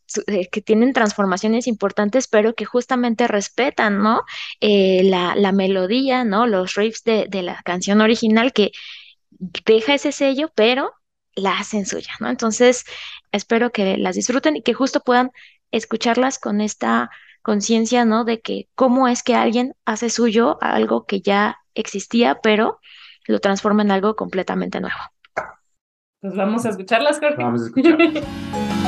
que, 0.51 0.61
tienen 0.61 0.93
transformaciones 0.93 1.67
importantes, 1.67 2.27
pero 2.27 2.53
que 2.53 2.65
justamente 2.65 3.27
respetan, 3.27 4.03
¿no? 4.03 4.23
la, 4.59 5.35
la, 5.35 5.51
melodía, 5.53 6.25
¿no? 6.25 6.47
Los 6.47 6.75
riffs 6.75 7.03
de, 7.03 7.27
de, 7.29 7.43
la 7.43 7.61
canción 7.63 8.01
original 8.01 8.51
que 8.51 8.71
deja 9.65 9.93
ese 9.95 10.11
sello, 10.11 10.51
pero 10.53 10.91
la 11.35 11.57
hacen 11.57 11.85
suya, 11.85 12.11
¿no? 12.19 12.29
Entonces, 12.29 12.83
espero 13.31 13.71
que 13.71 13.97
las 13.97 14.15
disfruten 14.15 14.57
y 14.57 14.61
que 14.63 14.73
justo 14.73 15.01
puedan 15.01 15.31
escucharlas 15.71 16.39
con 16.39 16.61
esta 16.61 17.09
conciencia, 17.41 18.05
¿no? 18.05 18.23
De 18.25 18.41
que 18.41 18.67
cómo 18.75 19.07
es 19.07 19.23
que 19.23 19.35
alguien 19.35 19.75
hace 19.85 20.09
suyo 20.09 20.57
algo 20.61 21.05
que 21.05 21.21
ya 21.21 21.57
existía, 21.73 22.39
pero 22.41 22.79
lo 23.27 23.39
transforma 23.39 23.81
en 23.81 23.91
algo 23.91 24.15
completamente 24.15 24.79
nuevo. 24.81 24.97
Pues 26.21 26.35
vamos 26.35 26.65
a 26.65 26.69
escucharlas, 26.69 27.19
Jorge. 27.19 27.43
Vamos 27.43 27.63
a 27.63 27.65
escucharlas. 27.65 28.23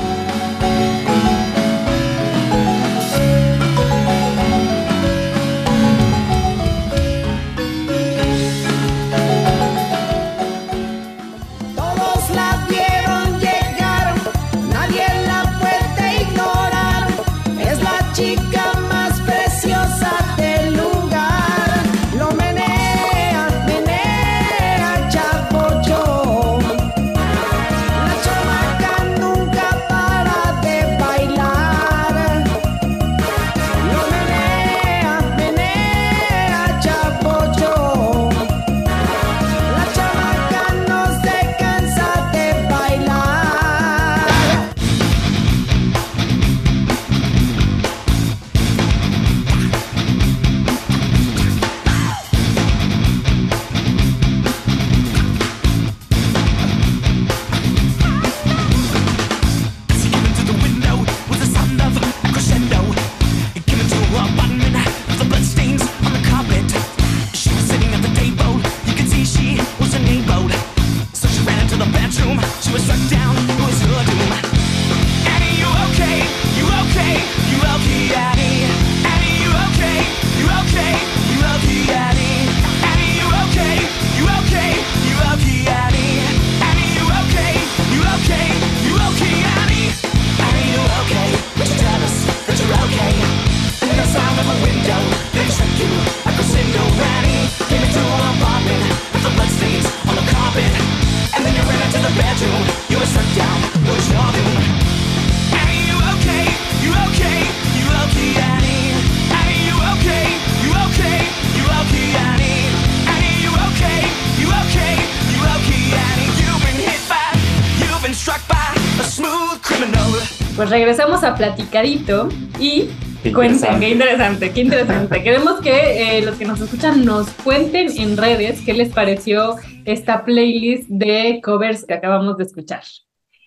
regresamos 120.74 121.24
a 121.24 121.36
Platicadito 121.36 122.30
y 122.60 122.90
cuenten, 123.32 123.80
qué 123.80 123.90
interesante, 123.90 124.52
qué 124.52 124.62
interesante. 124.62 125.22
Queremos 125.24 125.62
que 125.62 126.18
eh, 126.18 126.26
los 126.26 126.36
que 126.36 126.46
nos 126.46 126.60
escuchan 126.60 127.06
nos 127.06 127.30
cuenten 127.30 127.90
en 127.96 128.18
redes 128.18 128.60
qué 128.66 128.74
les 128.74 128.92
pareció 128.92 129.58
esta 129.86 130.26
playlist 130.26 130.90
de 130.90 131.42
covers 131.44 131.86
que 131.86 131.94
acabamos 131.94 132.38
de 132.38 132.46
escuchar. 132.46 132.82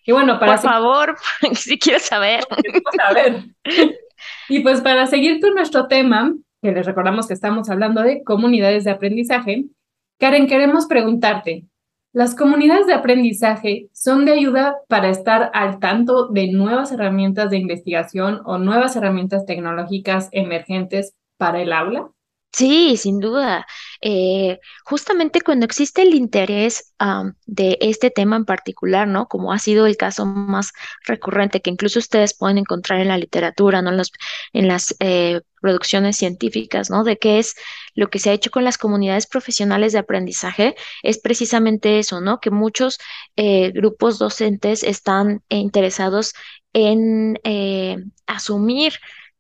Y 0.04 0.12
bueno, 0.12 0.38
para... 0.38 0.52
Por 0.52 0.62
favor, 0.62 1.16
si 1.54 1.76
quieres 1.80 2.04
saber. 2.04 2.44
saber. 2.96 3.42
Y 4.48 4.60
pues 4.60 4.80
para 4.80 5.08
seguir 5.08 5.40
con 5.40 5.52
nuestro 5.56 5.88
tema, 5.88 6.32
que 6.62 6.70
les 6.70 6.86
recordamos 6.86 7.26
que 7.26 7.34
estamos 7.34 7.68
hablando 7.68 8.02
de 8.02 8.22
comunidades 8.22 8.84
de 8.84 8.92
aprendizaje, 8.92 9.64
Karen, 10.20 10.46
queremos 10.46 10.86
preguntarte, 10.86 11.64
¿las 12.16 12.34
comunidades 12.34 12.86
de 12.86 12.94
aprendizaje 12.94 13.90
son 13.92 14.24
de 14.24 14.32
ayuda 14.32 14.78
para 14.88 15.10
estar 15.10 15.50
al 15.52 15.80
tanto 15.80 16.28
de 16.28 16.50
nuevas 16.50 16.90
herramientas 16.90 17.50
de 17.50 17.58
investigación 17.58 18.40
o 18.46 18.56
nuevas 18.56 18.96
herramientas 18.96 19.44
tecnológicas 19.44 20.30
emergentes 20.32 21.14
para 21.36 21.60
el 21.60 21.74
aula? 21.74 22.10
Sí, 22.52 22.96
sin 22.96 23.20
duda. 23.20 23.66
Eh, 24.00 24.58
justamente 24.86 25.42
cuando 25.42 25.66
existe 25.66 26.00
el 26.00 26.14
interés 26.14 26.94
de 27.44 27.76
este 27.82 28.10
tema 28.10 28.36
en 28.36 28.46
particular, 28.46 29.06
¿no? 29.06 29.28
Como 29.28 29.52
ha 29.52 29.58
sido 29.58 29.84
el 29.86 29.98
caso 29.98 30.24
más 30.24 30.72
recurrente 31.06 31.60
que 31.60 31.68
incluso 31.68 31.98
ustedes 31.98 32.32
pueden 32.34 32.56
encontrar 32.56 33.00
en 33.00 33.08
la 33.08 33.18
literatura, 33.18 33.82
¿no? 33.82 33.92
En, 33.92 34.00
en 34.54 34.68
las 34.68 34.96
eh, 35.00 35.42
producciones 35.60 36.16
científicas, 36.16 36.88
¿no? 36.88 37.04
De 37.04 37.18
qué 37.18 37.38
es 37.40 37.56
lo 37.94 38.08
que 38.08 38.18
se 38.18 38.30
ha 38.30 38.32
hecho 38.32 38.50
con 38.50 38.64
las 38.64 38.78
comunidades 38.78 39.26
profesionales 39.26 39.92
de 39.92 39.98
aprendizaje, 39.98 40.76
es 41.02 41.18
precisamente 41.18 41.98
eso, 41.98 42.22
¿no? 42.22 42.40
Que 42.40 42.50
muchos 42.50 42.98
eh, 43.36 43.70
grupos 43.72 44.18
docentes 44.18 44.82
están 44.82 45.42
interesados 45.50 46.32
en 46.72 47.38
asumir 48.26 48.94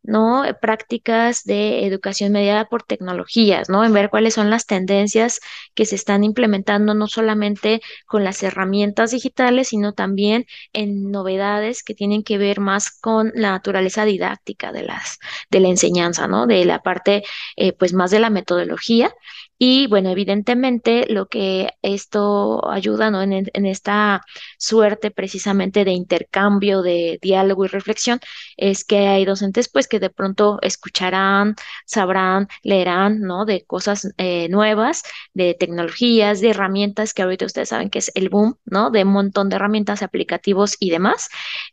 ¿no? 0.06 0.44
Prácticas 0.60 1.44
de 1.44 1.86
educación 1.86 2.32
mediada 2.32 2.66
por 2.66 2.82
tecnologías, 2.82 3.68
¿no? 3.68 3.84
En 3.84 3.92
ver 3.92 4.10
cuáles 4.10 4.34
son 4.34 4.50
las 4.50 4.66
tendencias 4.66 5.40
que 5.74 5.86
se 5.86 5.96
están 5.96 6.24
implementando 6.24 6.94
no 6.94 7.06
solamente 7.06 7.80
con 8.06 8.24
las 8.24 8.42
herramientas 8.42 9.10
digitales, 9.10 9.68
sino 9.68 9.92
también 9.92 10.46
en 10.72 11.10
novedades 11.10 11.82
que 11.82 11.94
tienen 11.94 12.22
que 12.22 12.38
ver 12.38 12.60
más 12.60 12.90
con 12.90 13.32
la 13.34 13.50
naturaleza 13.50 14.04
didáctica 14.04 14.72
de 14.72 14.82
las, 14.82 15.18
de 15.50 15.60
la 15.60 15.68
enseñanza, 15.68 16.26
¿no? 16.28 16.46
De 16.46 16.64
la 16.64 16.80
parte, 16.82 17.22
eh, 17.56 17.72
pues 17.72 17.92
más 17.92 18.10
de 18.10 18.20
la 18.20 18.30
metodología 18.30 19.14
y 19.58 19.86
bueno, 19.86 20.10
evidentemente 20.10 21.06
lo 21.08 21.26
que 21.26 21.70
esto 21.80 22.68
ayuda 22.70 23.10
¿no? 23.10 23.22
en, 23.22 23.48
esta 23.66 24.22
suerte 24.58 25.10
precisamente 25.10 25.84
de 25.84 25.92
intercambio, 25.92 26.82
de 26.82 27.18
diálogo 27.22 27.64
y 27.64 27.68
reflexión, 27.68 28.20
es 28.56 28.84
que 28.84 29.08
hay 29.08 29.24
docentes 29.24 29.70
pues 29.70 29.88
que 29.88 29.98
de 29.98 30.10
pronto 30.10 30.58
escucharán, 30.62 31.56
sabrán, 31.86 32.48
leerán, 32.62 33.20
¿no? 33.20 33.46
De 33.46 33.64
cosas 33.64 34.12
eh, 34.18 34.48
nuevas, 34.50 35.02
de 35.32 35.54
tecnologías, 35.54 36.40
de 36.40 36.50
herramientas 36.50 37.14
que 37.14 37.22
ahorita 37.22 37.46
ustedes 37.46 37.70
saben 37.70 37.90
que 37.90 38.00
es 38.00 38.12
el 38.14 38.28
boom, 38.28 38.58
¿no? 38.66 38.90
De 38.90 39.04
un 39.04 39.12
montón 39.12 39.48
de 39.48 39.56
herramientas, 39.56 40.02
aplicativos 40.02 40.76
y 40.80 40.90
demás. 40.90 41.28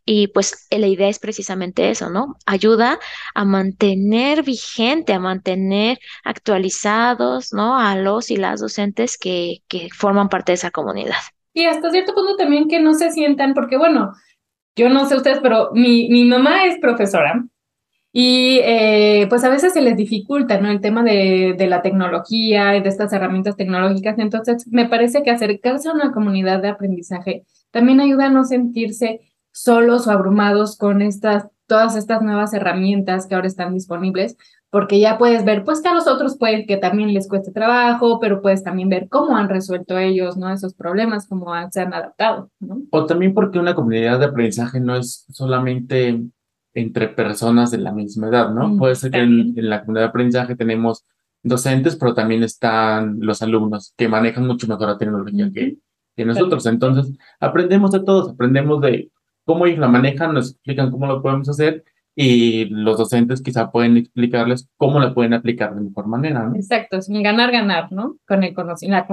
Y 0.06 0.28
pues 0.28 0.66
la 0.70 0.86
idea 0.86 1.08
es 1.08 1.18
precisamente 1.18 1.90
eso, 1.90 2.08
¿no? 2.10 2.36
Ayuda 2.46 2.98
a 3.34 3.44
mantener 3.44 4.42
vigente, 4.42 5.12
a 5.12 5.18
mantener 5.20 5.98
actualizados, 6.24 7.52
¿no? 7.52 7.73
A 7.76 7.96
los 7.96 8.30
y 8.30 8.36
las 8.36 8.60
docentes 8.60 9.18
que, 9.18 9.62
que 9.68 9.88
forman 9.94 10.28
parte 10.28 10.52
de 10.52 10.56
esa 10.56 10.70
comunidad. 10.70 11.16
Y 11.52 11.66
hasta 11.66 11.90
cierto 11.90 12.14
punto 12.14 12.36
también 12.36 12.68
que 12.68 12.80
no 12.80 12.94
se 12.94 13.10
sientan, 13.10 13.54
porque 13.54 13.76
bueno, 13.76 14.12
yo 14.76 14.88
no 14.88 15.06
sé 15.06 15.16
ustedes, 15.16 15.38
pero 15.40 15.70
mi, 15.72 16.08
mi 16.08 16.24
mamá 16.24 16.64
es 16.64 16.78
profesora 16.78 17.44
y 18.12 18.60
eh, 18.62 19.26
pues 19.28 19.42
a 19.44 19.48
veces 19.48 19.72
se 19.72 19.82
les 19.82 19.96
dificulta, 19.96 20.60
¿no? 20.60 20.70
El 20.70 20.80
tema 20.80 21.02
de, 21.02 21.54
de, 21.58 21.66
la 21.66 21.82
tecnología 21.82 22.76
y 22.76 22.80
de 22.80 22.88
estas 22.88 23.12
herramientas 23.12 23.56
tecnológicas. 23.56 24.18
Entonces, 24.18 24.68
me 24.68 24.88
parece 24.88 25.24
que 25.24 25.32
acercarse 25.32 25.88
a 25.88 25.92
una 25.92 26.12
comunidad 26.12 26.62
de 26.62 26.68
aprendizaje 26.68 27.44
también 27.74 28.00
ayuda 28.00 28.26
a 28.26 28.30
no 28.30 28.44
sentirse 28.44 29.20
solos 29.50 30.06
o 30.06 30.12
abrumados 30.12 30.78
con 30.78 31.02
estas, 31.02 31.48
todas 31.66 31.96
estas 31.96 32.22
nuevas 32.22 32.54
herramientas 32.54 33.26
que 33.26 33.34
ahora 33.34 33.48
están 33.48 33.74
disponibles, 33.74 34.36
porque 34.74 34.98
ya 34.98 35.18
puedes 35.18 35.44
ver, 35.44 35.62
pues 35.62 35.80
que 35.80 35.88
a 35.88 35.94
los 35.94 36.08
otros 36.08 36.36
puede 36.36 36.66
que 36.66 36.76
también 36.76 37.14
les 37.14 37.28
cueste 37.28 37.52
trabajo, 37.52 38.18
pero 38.18 38.42
puedes 38.42 38.64
también 38.64 38.88
ver 38.88 39.08
cómo 39.08 39.36
han 39.36 39.48
resuelto 39.48 39.96
ellos, 39.98 40.36
¿no? 40.36 40.52
Esos 40.52 40.74
problemas, 40.74 41.28
cómo 41.28 41.52
se 41.70 41.80
han 41.80 41.94
adaptado, 41.94 42.50
¿no? 42.58 42.82
O 42.90 43.06
también 43.06 43.34
porque 43.34 43.60
una 43.60 43.76
comunidad 43.76 44.18
de 44.18 44.24
aprendizaje 44.24 44.80
no 44.80 44.96
es 44.96 45.26
solamente 45.30 46.20
entre 46.74 47.06
personas 47.06 47.70
de 47.70 47.78
la 47.78 47.92
misma 47.92 48.26
edad, 48.26 48.50
¿no? 48.52 48.70
Mm, 48.70 48.78
puede 48.78 48.96
ser 48.96 49.12
que 49.12 49.20
en, 49.20 49.54
la 49.54 49.82
comunidad 49.82 50.06
de 50.06 50.08
aprendizaje 50.08 50.56
tenemos 50.56 51.04
docentes, 51.44 51.94
pero 51.94 52.12
también 52.12 52.42
están 52.42 53.18
los 53.20 53.42
alumnos 53.42 53.94
que 53.96 54.08
manejan 54.08 54.44
mucho 54.44 54.66
mejor 54.66 54.88
la 54.88 54.98
tecnología 54.98 55.52
que, 55.54 55.76
que 56.16 56.24
nosotros. 56.24 56.66
Entonces, 56.66 57.16
aprendemos 57.38 57.92
de 57.92 58.00
todos, 58.00 58.32
aprendemos 58.32 58.80
de 58.80 59.12
cómo 59.44 59.66
ellos 59.66 59.78
la 59.78 59.86
manejan, 59.86 60.34
nos 60.34 60.50
explican 60.50 60.90
cómo 60.90 61.06
lo 61.06 61.22
podemos 61.22 61.48
hacer 61.48 61.84
y 62.16 62.66
los 62.66 62.98
docentes 62.98 63.42
quizá 63.42 63.70
pueden 63.70 63.96
explicarles 63.96 64.68
cómo 64.76 65.00
la 65.00 65.12
pueden 65.12 65.34
aplicar 65.34 65.74
de 65.74 65.80
mejor 65.80 66.06
manera. 66.06 66.44
¿no? 66.44 66.54
Exacto, 66.54 66.96
es 66.96 67.08
un 67.08 67.22
ganar-ganar, 67.22 67.90
¿no? 67.90 68.16
Con 68.26 68.44
el 68.44 68.54
conocimiento, 68.54 69.06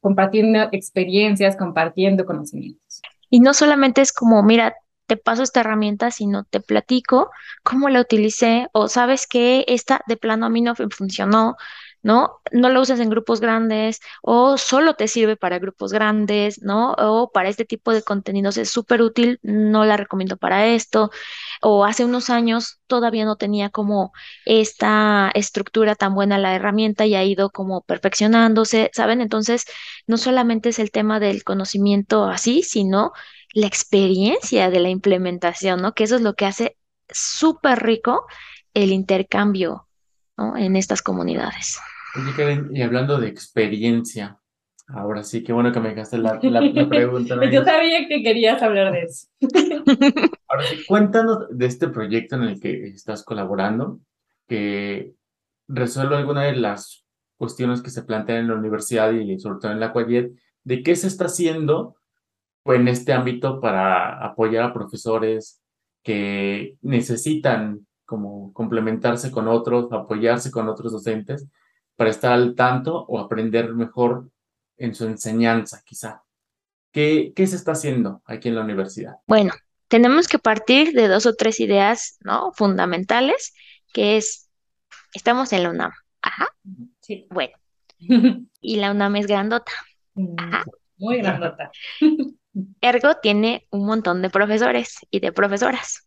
compartiendo 0.00 0.68
experiencias, 0.72 1.56
compartiendo 1.56 2.26
conocimientos. 2.26 3.00
Y 3.30 3.40
no 3.40 3.54
solamente 3.54 4.02
es 4.02 4.12
como, 4.12 4.42
mira, 4.42 4.74
te 5.06 5.16
paso 5.16 5.42
esta 5.42 5.60
herramienta, 5.60 6.10
sino 6.10 6.44
te 6.44 6.60
platico 6.60 7.30
cómo 7.62 7.88
la 7.88 8.00
utilicé 8.00 8.68
o 8.72 8.88
sabes 8.88 9.26
que 9.26 9.64
esta 9.68 10.02
de 10.06 10.16
plano 10.16 10.46
a 10.46 10.50
mí 10.50 10.60
no 10.60 10.74
funcionó, 10.74 11.56
¿no? 12.02 12.40
No 12.52 12.68
lo 12.70 12.80
usas 12.80 13.00
en 13.00 13.10
grupos 13.10 13.40
grandes 13.40 14.00
o 14.22 14.58
solo 14.58 14.94
te 14.94 15.08
sirve 15.08 15.36
para 15.36 15.58
grupos 15.58 15.92
grandes, 15.92 16.62
¿no? 16.62 16.92
O 16.98 17.30
para 17.32 17.48
este 17.48 17.64
tipo 17.64 17.92
de 17.92 18.02
contenidos 18.02 18.56
es 18.56 18.70
súper 18.70 19.02
útil, 19.02 19.38
no 19.42 19.84
la 19.84 19.96
recomiendo 19.96 20.36
para 20.36 20.66
esto. 20.66 21.10
O 21.60 21.84
hace 21.84 22.04
unos 22.04 22.30
años 22.30 22.80
todavía 22.86 23.24
no 23.24 23.36
tenía 23.36 23.70
como 23.70 24.12
esta 24.44 25.30
estructura 25.34 25.94
tan 25.94 26.14
buena 26.14 26.38
la 26.38 26.54
herramienta 26.54 27.06
y 27.06 27.14
ha 27.14 27.24
ido 27.24 27.50
como 27.50 27.82
perfeccionándose, 27.82 28.90
¿saben? 28.92 29.20
Entonces, 29.20 29.64
no 30.06 30.16
solamente 30.18 30.70
es 30.70 30.78
el 30.78 30.90
tema 30.90 31.20
del 31.20 31.44
conocimiento 31.44 32.24
así, 32.24 32.62
sino 32.62 33.12
la 33.54 33.66
experiencia 33.66 34.70
de 34.70 34.80
la 34.80 34.88
implementación, 34.90 35.82
¿no? 35.82 35.94
Que 35.94 36.04
eso 36.04 36.16
es 36.16 36.22
lo 36.22 36.34
que 36.34 36.46
hace 36.46 36.76
súper 37.10 37.82
rico 37.82 38.26
el 38.74 38.92
intercambio. 38.92 39.86
En 40.56 40.76
estas 40.76 41.02
comunidades. 41.02 41.78
Oye, 42.14 42.32
Karen, 42.36 42.68
y 42.74 42.82
hablando 42.82 43.18
de 43.18 43.28
experiencia, 43.28 44.38
ahora 44.86 45.22
sí, 45.22 45.42
qué 45.42 45.52
bueno 45.52 45.72
que 45.72 45.80
me 45.80 45.90
dejaste 45.90 46.18
la, 46.18 46.38
la, 46.42 46.88
pregunta. 46.88 47.36
Yo 47.50 47.64
sabía 47.64 48.06
que 48.06 48.22
querías 48.22 48.62
hablar 48.62 48.92
de 48.92 49.02
eso. 49.02 49.28
ahora 50.48 50.64
sí, 50.64 50.84
cuéntanos 50.86 51.46
de 51.50 51.66
este 51.66 51.88
proyecto 51.88 52.36
en 52.36 52.42
el 52.42 52.60
que 52.60 52.88
estás 52.88 53.24
colaborando, 53.24 54.00
que 54.46 55.14
resuelve 55.68 56.16
alguna 56.16 56.44
de 56.44 56.56
las 56.56 57.06
cuestiones 57.38 57.80
que 57.80 57.90
se 57.90 58.02
plantean 58.02 58.40
en 58.40 58.48
la 58.48 58.54
universidad 58.54 59.10
y 59.12 59.38
sobre 59.38 59.60
todo 59.60 59.72
en 59.72 59.80
la 59.80 59.92
Cuayet, 59.92 60.32
de 60.64 60.82
qué 60.82 60.94
se 60.94 61.06
está 61.06 61.24
haciendo 61.24 61.96
en 62.66 62.88
este 62.88 63.12
ámbito 63.12 63.60
para 63.60 64.24
apoyar 64.24 64.64
a 64.64 64.72
profesores 64.74 65.62
que 66.02 66.76
necesitan 66.82 67.86
como 68.04 68.52
complementarse 68.52 69.30
con 69.30 69.48
otros, 69.48 69.90
apoyarse 69.92 70.50
con 70.50 70.68
otros 70.68 70.92
docentes 70.92 71.48
para 71.96 72.10
estar 72.10 72.32
al 72.32 72.54
tanto 72.54 73.04
o 73.06 73.18
aprender 73.18 73.72
mejor 73.74 74.30
en 74.76 74.94
su 74.94 75.04
enseñanza, 75.04 75.82
quizá. 75.84 76.22
¿Qué, 76.90 77.32
¿Qué 77.34 77.46
se 77.46 77.56
está 77.56 77.72
haciendo 77.72 78.22
aquí 78.26 78.48
en 78.48 78.56
la 78.56 78.62
universidad? 78.62 79.14
Bueno, 79.26 79.52
tenemos 79.88 80.28
que 80.28 80.38
partir 80.38 80.92
de 80.92 81.08
dos 81.08 81.26
o 81.26 81.34
tres 81.34 81.60
ideas 81.60 82.18
¿no? 82.20 82.52
fundamentales, 82.52 83.54
que 83.92 84.16
es, 84.16 84.50
estamos 85.14 85.52
en 85.52 85.62
la 85.62 85.70
UNAM. 85.70 85.92
Ajá. 86.22 86.48
Sí. 87.00 87.26
Bueno. 87.30 87.52
y 88.60 88.76
la 88.76 88.90
UNAM 88.90 89.16
es 89.16 89.26
grandota. 89.26 89.72
Mm, 90.14 90.36
muy 90.98 91.18
grandota. 91.18 91.70
Ergo 92.80 93.16
tiene 93.22 93.66
un 93.70 93.86
montón 93.86 94.22
de 94.22 94.30
profesores 94.30 94.96
y 95.10 95.20
de 95.20 95.32
profesoras. 95.32 96.06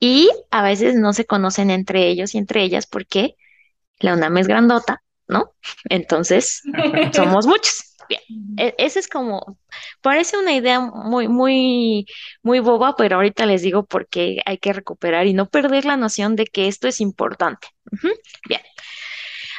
Y 0.00 0.30
a 0.50 0.62
veces 0.62 0.94
no 0.94 1.12
se 1.12 1.26
conocen 1.26 1.70
entre 1.70 2.08
ellos 2.08 2.34
y 2.34 2.38
entre 2.38 2.62
ellas 2.62 2.86
porque 2.86 3.36
la 4.00 4.14
UNAM 4.14 4.36
es 4.38 4.48
grandota, 4.48 5.02
¿no? 5.28 5.54
Entonces, 5.88 6.62
somos 7.12 7.46
muchos. 7.46 7.96
Bien, 8.08 8.20
e-, 8.56 8.74
esa 8.78 9.00
es 9.00 9.08
como, 9.08 9.58
parece 10.00 10.38
una 10.38 10.52
idea 10.52 10.80
muy, 10.80 11.28
muy, 11.28 12.06
muy 12.42 12.60
boba, 12.60 12.96
pero 12.96 13.16
ahorita 13.16 13.46
les 13.46 13.62
digo 13.62 13.84
porque 13.84 14.40
hay 14.46 14.58
que 14.58 14.72
recuperar 14.72 15.26
y 15.26 15.32
no 15.32 15.46
perder 15.46 15.84
la 15.84 15.96
noción 15.96 16.36
de 16.36 16.46
que 16.46 16.68
esto 16.68 16.88
es 16.88 17.00
importante. 17.00 17.68
Bien. 18.48 18.62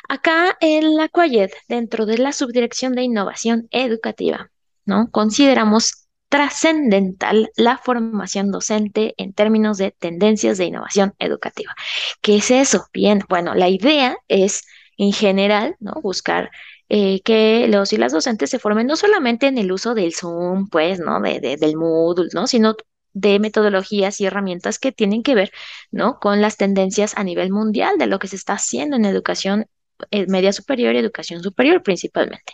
Acá 0.09 0.57
en 0.61 0.95
la 0.95 1.09
CUAYED, 1.09 1.51
dentro 1.67 2.05
de 2.05 2.17
la 2.17 2.31
Subdirección 2.31 2.95
de 2.95 3.03
Innovación 3.03 3.67
Educativa, 3.71 4.49
¿no? 4.85 5.11
Consideramos 5.11 6.06
trascendental 6.29 7.51
la 7.55 7.77
formación 7.77 8.51
docente 8.51 9.13
en 9.17 9.33
términos 9.33 9.77
de 9.77 9.91
tendencias 9.91 10.57
de 10.57 10.65
innovación 10.65 11.13
educativa. 11.19 11.73
¿Qué 12.21 12.37
es 12.37 12.51
eso? 12.51 12.85
Bien, 12.93 13.21
bueno, 13.29 13.55
la 13.55 13.69
idea 13.69 14.17
es 14.27 14.65
en 14.97 15.13
general, 15.13 15.75
¿no? 15.79 15.93
Buscar 16.01 16.49
eh, 16.89 17.21
que 17.21 17.67
los 17.67 17.93
y 17.93 17.97
las 17.97 18.11
docentes 18.13 18.49
se 18.49 18.59
formen 18.59 18.87
no 18.87 18.95
solamente 18.95 19.47
en 19.47 19.57
el 19.57 19.71
uso 19.71 19.93
del 19.93 20.13
Zoom, 20.13 20.69
pues, 20.69 20.99
¿no? 20.99 21.21
De, 21.21 21.57
del 21.57 21.75
Moodle, 21.77 22.29
¿no? 22.33 22.47
Sino 22.47 22.75
de 23.13 23.39
metodologías 23.39 24.21
y 24.21 24.25
herramientas 24.25 24.79
que 24.79 24.91
tienen 24.91 25.23
que 25.23 25.35
ver, 25.35 25.51
¿no? 25.91 26.19
Con 26.19 26.41
las 26.41 26.57
tendencias 26.57 27.17
a 27.17 27.23
nivel 27.23 27.51
mundial 27.51 27.97
de 27.97 28.07
lo 28.07 28.19
que 28.19 28.27
se 28.27 28.35
está 28.35 28.53
haciendo 28.53 28.95
en 28.95 29.05
educación 29.05 29.65
eh, 30.11 30.27
media 30.27 30.53
superior 30.53 30.93
y 30.95 30.99
educación 30.99 31.41
superior 31.41 31.81
principalmente. 31.83 32.53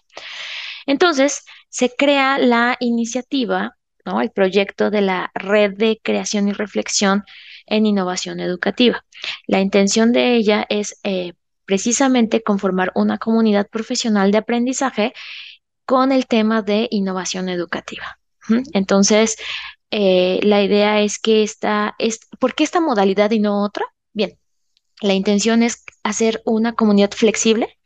Entonces, 0.86 1.44
se 1.74 1.90
crea 1.90 2.38
la 2.38 2.78
iniciativa, 2.80 3.78
¿no? 4.06 4.22
El 4.22 4.30
proyecto 4.30 4.92
de 4.92 5.02
la 5.02 5.32
Red 5.34 5.74
de 5.76 6.00
Creación 6.04 6.48
y 6.48 6.54
Reflexión 6.54 7.24
en 7.66 7.88
Innovación 7.88 8.40
Educativa. 8.40 9.04
La 9.48 9.60
intención 9.60 10.12
de 10.14 10.36
ella 10.36 10.68
es 10.70 11.00
eh, 11.04 11.34
precisamente 11.66 12.44
conformar 12.44 12.92
una 12.94 13.18
comunidad 13.18 13.68
profesional 13.70 14.32
de 14.32 14.38
aprendizaje 14.38 15.14
con 15.84 16.12
el 16.12 16.28
tema 16.28 16.62
de 16.62 16.88
innovación 16.92 17.50
educativa. 17.50 18.20
Entonces, 18.74 19.38
eh, 19.90 20.42
la 20.44 20.62
idea 20.62 21.02
es 21.02 21.18
que 21.18 21.42
esta, 21.42 21.96
es, 21.98 22.20
¿por 22.40 22.54
qué 22.54 22.66
esta 22.66 22.82
modalidad 22.82 23.32
y 23.32 23.40
no 23.40 23.64
otra? 23.64 23.86
Bien, 24.12 24.38
la 25.02 25.14
intención 25.14 25.64
es 25.64 25.84
hacer 26.04 26.44
una 26.46 26.74
comunidad 26.74 27.12
flexible 27.14 27.80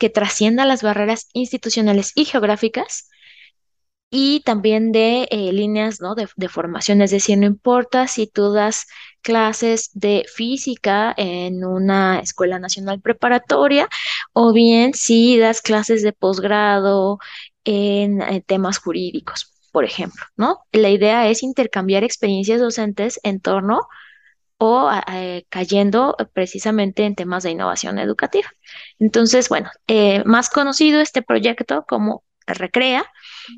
que 0.00 0.10
trascienda 0.10 0.64
las 0.64 0.82
barreras 0.82 1.28
institucionales 1.34 2.12
y 2.16 2.24
geográficas 2.24 3.10
y 4.10 4.40
también 4.40 4.92
de 4.92 5.28
eh, 5.30 5.52
líneas 5.52 6.00
¿no? 6.00 6.14
de, 6.16 6.26
de, 6.34 6.48
formación, 6.48 7.02
es 7.02 7.12
decir, 7.12 7.38
no 7.38 7.46
importa 7.46 8.08
si 8.08 8.26
tú 8.26 8.52
das 8.52 8.86
clases 9.22 9.90
de 9.92 10.24
física 10.34 11.14
en 11.16 11.64
una 11.64 12.18
escuela 12.18 12.58
nacional 12.58 13.00
preparatoria 13.00 13.88
o 14.32 14.52
bien 14.52 14.94
si 14.94 15.38
das 15.38 15.60
clases 15.62 16.02
de 16.02 16.12
posgrado 16.12 17.18
en, 17.64 18.22
en 18.22 18.42
temas 18.42 18.78
jurídicos, 18.78 19.52
por 19.70 19.84
ejemplo, 19.84 20.24
¿no? 20.36 20.60
La 20.72 20.88
idea 20.88 21.28
es 21.28 21.42
intercambiar 21.42 22.02
experiencias 22.02 22.60
docentes 22.60 23.20
en 23.22 23.40
torno 23.40 23.82
o 24.62 24.90
eh, 25.10 25.46
cayendo 25.48 26.14
precisamente 26.34 27.06
en 27.06 27.14
temas 27.14 27.44
de 27.44 27.50
innovación 27.50 27.98
educativa. 27.98 28.46
Entonces, 28.98 29.48
bueno, 29.48 29.70
eh, 29.86 30.22
más 30.26 30.50
conocido 30.50 31.00
este 31.00 31.22
proyecto 31.22 31.86
como 31.88 32.24
Recrea, 32.46 33.06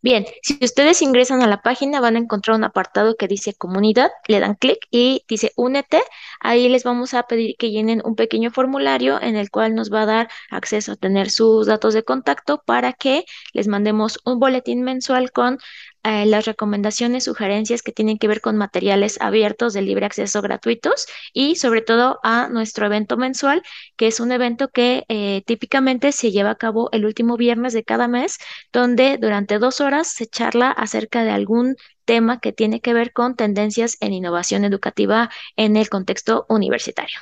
Bien, 0.00 0.24
si 0.42 0.58
ustedes 0.62 1.02
ingresan 1.02 1.42
a 1.42 1.46
la 1.48 1.60
página 1.62 2.00
van 2.00 2.16
a 2.16 2.18
encontrar 2.20 2.56
un 2.56 2.64
apartado 2.64 3.16
que 3.16 3.26
dice 3.26 3.54
comunidad, 3.54 4.10
le 4.28 4.38
dan 4.40 4.54
clic 4.54 4.78
y 4.90 5.24
dice 5.28 5.52
únete. 5.56 6.00
Ahí 6.40 6.68
les 6.68 6.84
vamos 6.84 7.12
a 7.14 7.24
pedir 7.24 7.56
que 7.58 7.70
llenen 7.70 8.00
un 8.04 8.14
pequeño 8.14 8.50
formulario 8.50 9.20
en 9.20 9.36
el 9.36 9.50
cual 9.50 9.74
nos 9.74 9.92
va 9.92 10.02
a 10.02 10.06
dar 10.06 10.28
acceso 10.50 10.92
a 10.92 10.96
tener 10.96 11.30
sus 11.30 11.66
datos 11.66 11.92
de 11.94 12.04
contacto 12.04 12.62
para 12.64 12.92
que 12.92 13.24
les 13.52 13.66
mandemos 13.68 14.20
un 14.24 14.38
boletín 14.38 14.82
mensual 14.82 15.32
con 15.32 15.58
eh, 16.04 16.26
las 16.26 16.44
recomendaciones, 16.44 17.24
sugerencias 17.24 17.82
que 17.82 17.92
tienen 17.92 18.18
que 18.18 18.28
ver 18.28 18.40
con 18.40 18.56
materiales 18.56 19.18
abiertos 19.20 19.72
de 19.72 19.80
libre 19.82 20.04
acceso 20.04 20.42
gratuitos 20.42 21.06
y 21.32 21.56
sobre 21.56 21.80
todo 21.80 22.20
a 22.22 22.48
nuestro 22.48 22.86
evento 22.86 23.16
mensual, 23.16 23.62
que 23.96 24.06
es 24.06 24.20
un 24.20 24.30
evento 24.30 24.68
que 24.68 25.04
eh, 25.08 25.42
típicamente 25.46 26.12
se 26.12 26.30
lleva 26.30 26.50
a 26.50 26.56
cabo 26.56 26.90
el 26.92 27.06
último 27.06 27.38
viernes 27.38 27.72
de 27.72 27.84
cada 27.84 28.06
mes, 28.06 28.38
donde 28.70 29.16
durante 29.18 29.58
dos 29.58 29.80
horas 29.80 30.08
se 30.08 30.26
charla 30.26 30.70
acerca 30.70 31.24
de 31.24 31.30
algún 31.30 31.76
tema 32.04 32.38
que 32.38 32.52
tiene 32.52 32.80
que 32.80 32.92
ver 32.92 33.12
con 33.12 33.34
tendencias 33.34 33.96
en 34.00 34.12
innovación 34.12 34.64
educativa 34.64 35.30
en 35.56 35.76
el 35.76 35.88
contexto 35.88 36.44
universitario. 36.48 37.16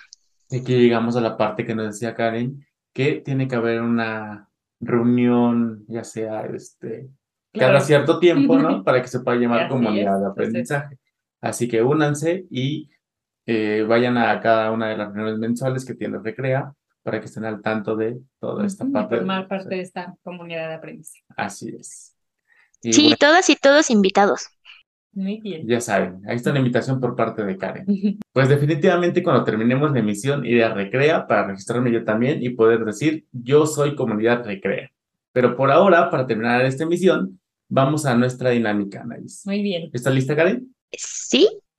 Aquí 0.51 0.75
llegamos 0.75 1.17
a 1.17 1.21
la 1.21 1.37
parte 1.37 1.65
que 1.65 1.75
nos 1.75 1.87
decía 1.87 2.15
Karen, 2.15 2.67
que 2.93 3.23
tiene 3.25 3.49
que 3.49 3.55
haber 3.55 3.81
una 3.81 4.49
reunión, 4.81 5.85
ya 5.89 6.05
sea 6.05 6.43
este, 6.47 7.09
cada 7.53 7.81
cierto 7.81 8.19
tiempo, 8.19 8.59
¿no? 8.59 8.83
Para 8.85 9.03
que 9.03 9.09
se 9.09 9.21
pueda 9.21 9.39
llamar 9.39 9.69
comunidad 9.69 10.21
de 10.21 10.27
aprendizaje. 10.27 10.99
Así 11.41 11.69
que 11.69 11.83
únanse 11.83 12.47
y 12.51 12.89
eh, 13.47 13.85
vayan 13.87 14.17
a 14.17 14.41
cada 14.41 14.71
una 14.71 14.89
de 14.89 14.97
las 14.97 15.13
reuniones 15.13 15.39
mensuales 15.39 15.85
que 15.85 15.95
tiene 15.95 16.19
Recrea 16.19 16.73
para 17.03 17.19
que 17.19 17.27
estén 17.27 17.45
al 17.45 17.61
tanto 17.61 17.97
de 17.97 18.21
toda 18.39 18.65
esta 18.65 18.87
parte. 18.87 19.17
Formar 19.17 19.49
parte 19.49 19.75
de 19.75 19.81
esta 19.81 20.15
comunidad 20.23 20.69
de 20.69 20.75
aprendizaje. 20.75 21.25
Así 21.37 21.75
es. 21.77 22.15
sí, 22.81 23.15
todas 23.19 23.51
y 23.51 23.57
todos 23.57 23.91
invitados. 23.91 24.49
Muy 25.15 25.41
bien. 25.41 25.67
Ya 25.67 25.81
saben, 25.81 26.23
ahí 26.27 26.37
está 26.37 26.53
la 26.53 26.61
invitación 26.61 26.99
por 26.99 27.15
parte 27.15 27.45
de 27.45 27.59
Karen. 27.59 27.85
Pues 28.33 28.49
definitivamente 28.49 29.23
cuando 29.23 29.45
terminemos 29.45 29.93
la 29.93 29.99
emisión 29.99 30.47
iré 30.47 30.65
a 30.65 30.73
Recrea 30.73 31.27
para 31.27 31.49
registrarme 31.49 31.93
yo 31.93 32.03
también 32.05 32.43
y 32.43 32.51
poder 32.51 32.85
decir 32.85 33.27
yo 33.31 33.67
soy 33.67 33.95
comunidad 33.95 34.45
Recrea. 34.45 34.91
Pero 35.33 35.57
por 35.57 35.71
ahora, 35.71 36.11
para 36.11 36.27
terminar 36.27 36.65
esta 36.65 36.85
emisión, 36.85 37.41
vamos 37.73 38.05
a 38.05 38.15
nuestra 38.15 38.51
dinámica, 38.51 39.01
Anaís. 39.01 39.43
Muy 39.47 39.63
bien. 39.63 39.91
¿Estás 39.93 40.15
lista, 40.15 40.37
Karen? 40.37 40.75
Sí. 40.93 41.49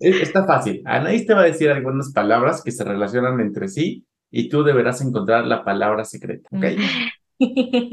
Está 0.00 0.44
fácil. 0.44 0.82
Anaís 0.84 1.24
te 1.26 1.34
va 1.34 1.42
a 1.42 1.46
decir 1.46 1.70
algunas 1.70 2.12
palabras 2.12 2.62
que 2.64 2.72
se 2.72 2.82
relacionan 2.84 3.40
entre 3.40 3.68
sí 3.68 4.04
y 4.30 4.48
tú 4.48 4.64
deberás 4.64 5.00
encontrar 5.02 5.46
la 5.46 5.64
palabra 5.64 6.04
secreta, 6.04 6.48
¿ok? 6.52 6.64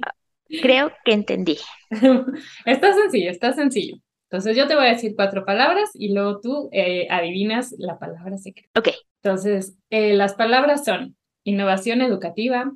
Creo 0.61 0.91
que 1.05 1.13
entendí. 1.13 1.59
Está 2.65 2.93
sencillo, 2.93 3.29
está 3.29 3.53
sencillo. 3.53 3.97
Entonces 4.31 4.57
yo 4.57 4.67
te 4.67 4.73
voy 4.75 4.87
a 4.87 4.93
decir 4.93 5.13
cuatro 5.15 5.45
palabras 5.45 5.91
y 5.93 6.11
luego 6.13 6.39
tú 6.39 6.69
eh, 6.71 7.07
adivinas 7.11 7.75
la 7.77 7.99
palabra 7.99 8.37
secreta. 8.37 8.79
Ok. 8.79 8.89
Entonces, 9.21 9.77
eh, 9.91 10.15
las 10.15 10.33
palabras 10.33 10.85
son 10.85 11.15
innovación 11.43 12.01
educativa, 12.01 12.71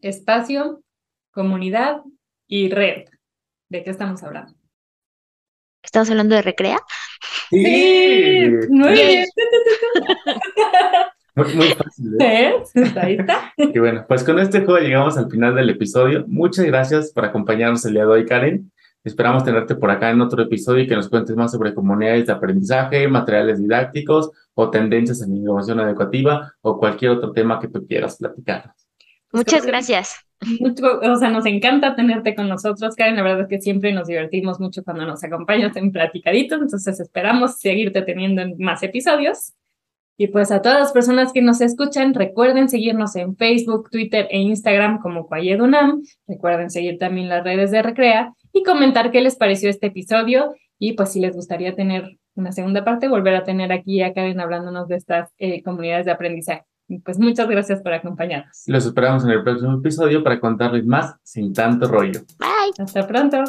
espacio, 0.00 0.82
comunidad 1.30 2.00
y 2.46 2.70
red. 2.70 3.04
¿De 3.68 3.82
qué 3.82 3.90
estamos 3.90 4.22
hablando? 4.22 4.54
¿Estamos 5.82 6.10
hablando 6.10 6.34
de 6.34 6.42
recrea? 6.42 6.78
Sí, 7.50 8.50
muy 8.70 8.92
bien. 8.92 9.26
Muy, 11.36 11.52
muy 11.52 11.66
fácil. 11.70 12.16
¿eh? 12.20 12.54
Ahí 12.94 13.16
está. 13.18 13.52
Y 13.56 13.76
bueno, 13.80 14.04
pues 14.06 14.22
con 14.22 14.38
este 14.38 14.60
juego 14.60 14.78
llegamos 14.78 15.18
al 15.18 15.28
final 15.28 15.56
del 15.56 15.68
episodio. 15.68 16.24
Muchas 16.28 16.64
gracias 16.64 17.10
por 17.12 17.24
acompañarnos 17.24 17.84
el 17.86 17.94
día 17.94 18.02
de 18.02 18.08
hoy, 18.08 18.24
Karen. 18.24 18.70
Esperamos 19.02 19.42
tenerte 19.42 19.74
por 19.74 19.90
acá 19.90 20.10
en 20.10 20.20
otro 20.20 20.44
episodio 20.44 20.84
y 20.84 20.86
que 20.86 20.94
nos 20.94 21.08
cuentes 21.08 21.34
más 21.34 21.50
sobre 21.50 21.74
comunidades 21.74 22.26
de 22.26 22.32
aprendizaje, 22.32 23.08
materiales 23.08 23.58
didácticos 23.58 24.30
o 24.54 24.70
tendencias 24.70 25.22
en 25.22 25.36
innovación 25.36 25.80
educativa 25.80 26.54
o 26.62 26.78
cualquier 26.78 27.10
otro 27.10 27.32
tema 27.32 27.58
que 27.58 27.68
tú 27.68 27.84
quieras 27.84 28.16
platicar. 28.16 28.72
Muchas 29.34 29.66
gracias. 29.66 30.16
o 30.40 31.16
sea, 31.16 31.30
nos 31.30 31.44
encanta 31.46 31.96
tenerte 31.96 32.34
con 32.34 32.48
nosotros, 32.48 32.94
Karen. 32.94 33.16
La 33.16 33.22
verdad 33.22 33.42
es 33.42 33.48
que 33.48 33.60
siempre 33.60 33.92
nos 33.92 34.06
divertimos 34.06 34.60
mucho 34.60 34.84
cuando 34.84 35.04
nos 35.04 35.24
acompañas 35.24 35.74
en 35.76 35.90
Platicadito. 35.90 36.54
Entonces 36.54 37.00
esperamos 37.00 37.58
seguirte 37.58 38.02
teniendo 38.02 38.42
en 38.42 38.56
más 38.58 38.82
episodios. 38.82 39.54
Y 40.16 40.28
pues 40.28 40.52
a 40.52 40.62
todas 40.62 40.78
las 40.78 40.92
personas 40.92 41.32
que 41.32 41.42
nos 41.42 41.60
escuchan, 41.60 42.14
recuerden 42.14 42.68
seguirnos 42.68 43.16
en 43.16 43.36
Facebook, 43.36 43.90
Twitter 43.90 44.28
e 44.30 44.38
Instagram 44.38 45.00
como 45.00 45.26
Cuayedunam. 45.26 46.02
Recuerden 46.28 46.70
seguir 46.70 46.98
también 46.98 47.28
las 47.28 47.42
redes 47.42 47.72
de 47.72 47.82
Recrea 47.82 48.32
y 48.52 48.62
comentar 48.62 49.10
qué 49.10 49.20
les 49.20 49.34
pareció 49.34 49.68
este 49.68 49.88
episodio. 49.88 50.54
Y 50.78 50.92
pues 50.92 51.12
si 51.12 51.18
les 51.18 51.34
gustaría 51.34 51.74
tener 51.74 52.18
una 52.36 52.52
segunda 52.52 52.84
parte, 52.84 53.08
volver 53.08 53.34
a 53.34 53.42
tener 53.42 53.72
aquí 53.72 54.02
a 54.02 54.12
Karen 54.12 54.38
hablándonos 54.38 54.86
de 54.86 54.96
estas 54.96 55.30
eh, 55.38 55.62
comunidades 55.64 56.06
de 56.06 56.12
aprendizaje. 56.12 56.64
Pues 57.04 57.18
muchas 57.18 57.48
gracias 57.48 57.80
por 57.82 57.92
acompañarnos. 57.92 58.62
Los 58.66 58.84
esperamos 58.84 59.24
en 59.24 59.30
el 59.30 59.42
próximo 59.42 59.78
episodio 59.78 60.22
para 60.22 60.38
contarles 60.38 60.84
más 60.84 61.16
sin 61.22 61.52
tanto 61.52 61.88
rollo. 61.88 62.20
Bye. 62.38 62.84
Hasta 62.84 63.06
pronto. 63.06 63.42